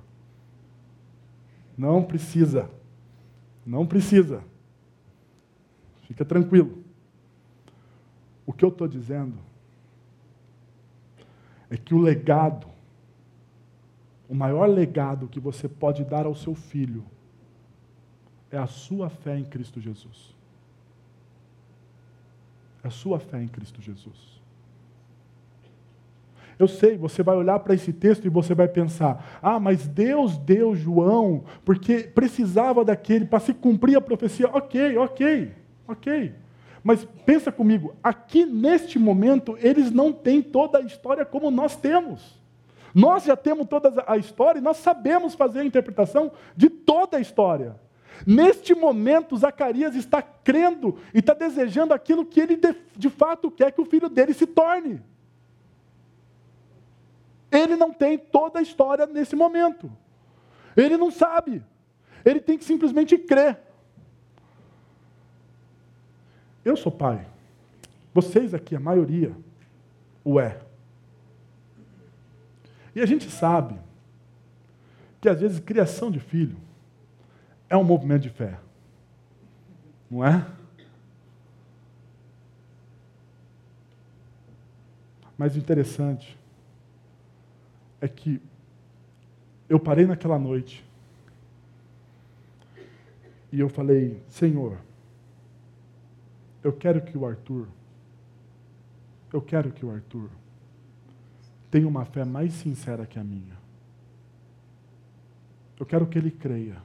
[1.77, 2.71] Não precisa.
[3.67, 4.45] Não precisa.
[6.07, 6.85] Fica tranquilo.
[8.47, 9.39] O que eu estou dizendo
[11.71, 12.67] é que o legado,
[14.29, 17.05] o maior legado que você pode dar ao seu filho,
[18.51, 20.35] é a sua fé em Cristo Jesus.
[22.83, 24.35] É a sua fé em Cristo Jesus.
[26.57, 30.37] Eu sei, você vai olhar para esse texto e você vai pensar: ah, mas Deus
[30.37, 34.49] deu João porque precisava daquele para se cumprir a profecia.
[34.49, 36.35] Ok, ok, ok.
[36.83, 42.39] Mas pensa comigo, aqui neste momento, eles não têm toda a história como nós temos.
[42.95, 47.21] Nós já temos toda a história e nós sabemos fazer a interpretação de toda a
[47.21, 47.81] história.
[48.27, 53.73] Neste momento, Zacarias está crendo e está desejando aquilo que ele de, de fato quer
[53.73, 55.03] que o filho dele se torne.
[57.51, 59.91] Ele não tem toda a história nesse momento.
[60.77, 61.63] Ele não sabe.
[62.25, 63.59] Ele tem que simplesmente crer.
[66.65, 67.27] Eu sou pai.
[68.13, 69.35] Vocês aqui, a maioria,
[70.25, 70.61] o é.
[72.95, 73.79] E a gente sabe
[75.21, 76.57] que às vezes criação de filho
[77.69, 78.59] é um movimento de fé.
[80.11, 80.47] Não é?
[85.37, 86.39] Mas o interessante
[88.01, 88.41] é que
[89.69, 90.85] eu parei naquela noite
[93.51, 94.79] e eu falei: Senhor,
[96.65, 97.69] eu quero que o Arthur,
[99.31, 100.31] eu quero que o Arthur
[101.71, 103.59] tenha uma fé mais sincera que a minha.
[105.79, 106.81] Eu quero que ele creia.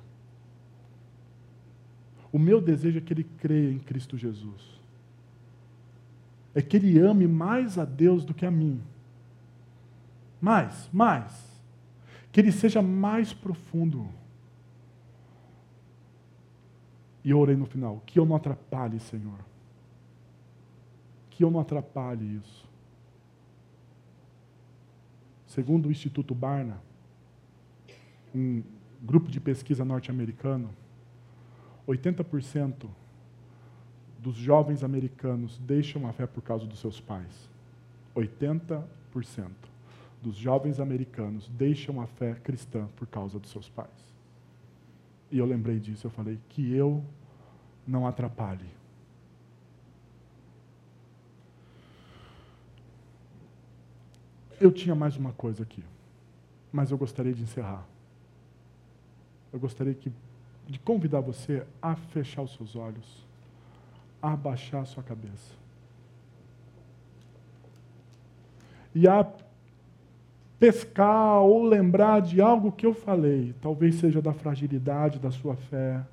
[2.32, 4.82] O meu desejo é que ele creia em Cristo Jesus.
[6.54, 8.82] É que ele ame mais a Deus do que a mim.
[10.42, 11.62] Mais, mais.
[12.32, 14.10] Que ele seja mais profundo.
[17.24, 19.49] E eu orei no final: que eu não atrapalhe, Senhor.
[21.40, 22.68] Que eu não atrapalhe isso.
[25.48, 26.82] Segundo o Instituto Barna,
[28.36, 28.62] um
[29.02, 30.70] grupo de pesquisa norte-americano,
[31.88, 32.90] 80%
[34.18, 37.50] dos jovens americanos deixam a fé por causa dos seus pais.
[38.14, 38.84] 80%
[40.22, 44.14] dos jovens americanos deixam a fé cristã por causa dos seus pais.
[45.32, 47.02] E eu lembrei disso, eu falei que eu
[47.88, 48.79] não atrapalhe.
[54.60, 55.84] Eu tinha mais uma coisa aqui,
[56.72, 57.86] mas eu gostaria de encerrar.
[59.54, 60.12] Eu gostaria que,
[60.68, 63.26] de convidar você a fechar os seus olhos,
[64.22, 65.54] a abaixar a sua cabeça.
[68.94, 69.26] E a
[70.60, 73.56] pescar ou lembrar de algo que eu falei.
[73.62, 76.04] Talvez seja da fragilidade da sua fé,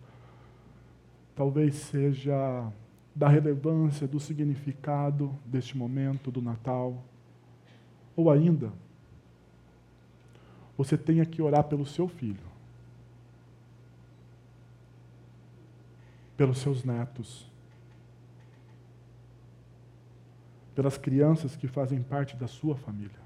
[1.34, 2.70] talvez seja
[3.14, 7.02] da relevância, do significado deste momento do Natal.
[8.16, 8.72] Ou ainda,
[10.76, 12.46] você tenha que orar pelo seu filho,
[16.36, 17.46] pelos seus netos,
[20.74, 23.25] pelas crianças que fazem parte da sua família.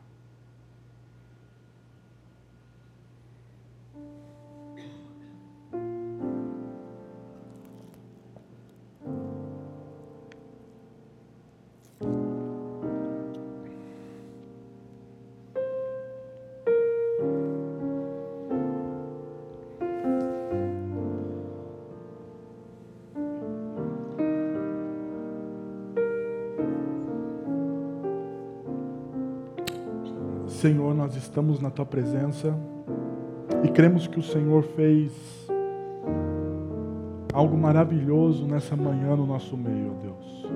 [31.40, 32.54] Estamos na tua presença
[33.64, 35.10] e cremos que o Senhor fez
[37.32, 40.50] algo maravilhoso nessa manhã no nosso meio, ó Deus.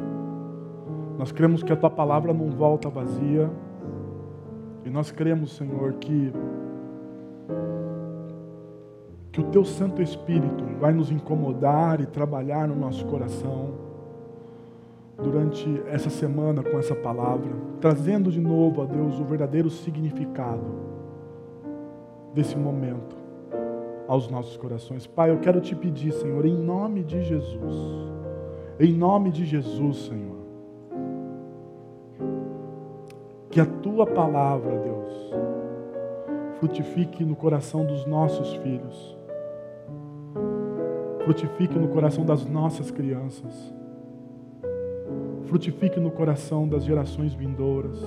[1.19, 3.51] Nós cremos que a tua palavra não volta vazia
[4.85, 6.31] e nós cremos, Senhor, que
[9.33, 13.84] que o teu Santo Espírito vai nos incomodar e trabalhar no nosso coração
[15.25, 17.51] durante essa semana com essa palavra,
[17.81, 20.65] trazendo de novo a Deus o verdadeiro significado
[22.35, 23.17] desse momento
[24.07, 25.07] aos nossos corações.
[25.07, 27.75] Pai, eu quero te pedir, Senhor, em nome de Jesus,
[28.79, 30.45] em nome de Jesus, Senhor,
[33.51, 35.33] que a tua palavra, Deus,
[36.59, 39.17] frutifique no coração dos nossos filhos,
[41.25, 43.75] frutifique no coração das nossas crianças,
[45.47, 48.01] frutifique no coração das gerações vindouras.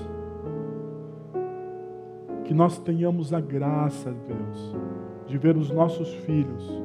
[2.44, 4.76] Que nós tenhamos a graça, Deus,
[5.26, 6.82] de ver os nossos filhos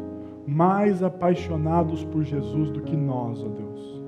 [0.47, 4.03] mais apaixonados por Jesus do que nós, ó Deus.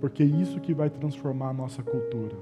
[0.00, 2.36] Porque é isso que vai transformar a nossa cultura.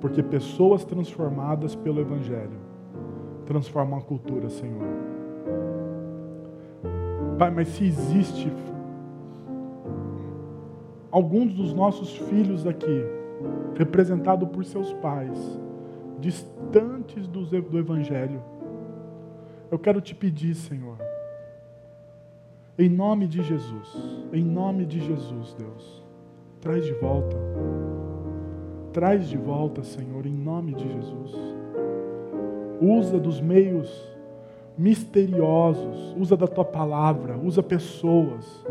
[0.00, 2.60] Porque pessoas transformadas pelo Evangelho
[3.44, 4.86] transformam a cultura, Senhor.
[7.38, 8.52] Pai, mas se existe
[11.12, 13.04] alguns dos nossos filhos aqui,
[13.76, 15.60] representado por seus pais,
[16.18, 18.42] distantes do Evangelho.
[19.70, 20.96] Eu quero te pedir, Senhor,
[22.78, 26.02] em nome de Jesus, em nome de Jesus, Deus,
[26.60, 27.36] traz de volta,
[28.92, 31.36] traz de volta, Senhor, em nome de Jesus.
[32.80, 34.10] Usa dos meios
[34.76, 38.64] misteriosos, usa da tua palavra, usa pessoas.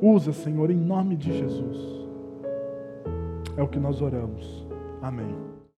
[0.00, 2.06] Usa, Senhor, em nome de Jesus.
[3.56, 4.66] É o que nós oramos.
[5.00, 5.45] Amém.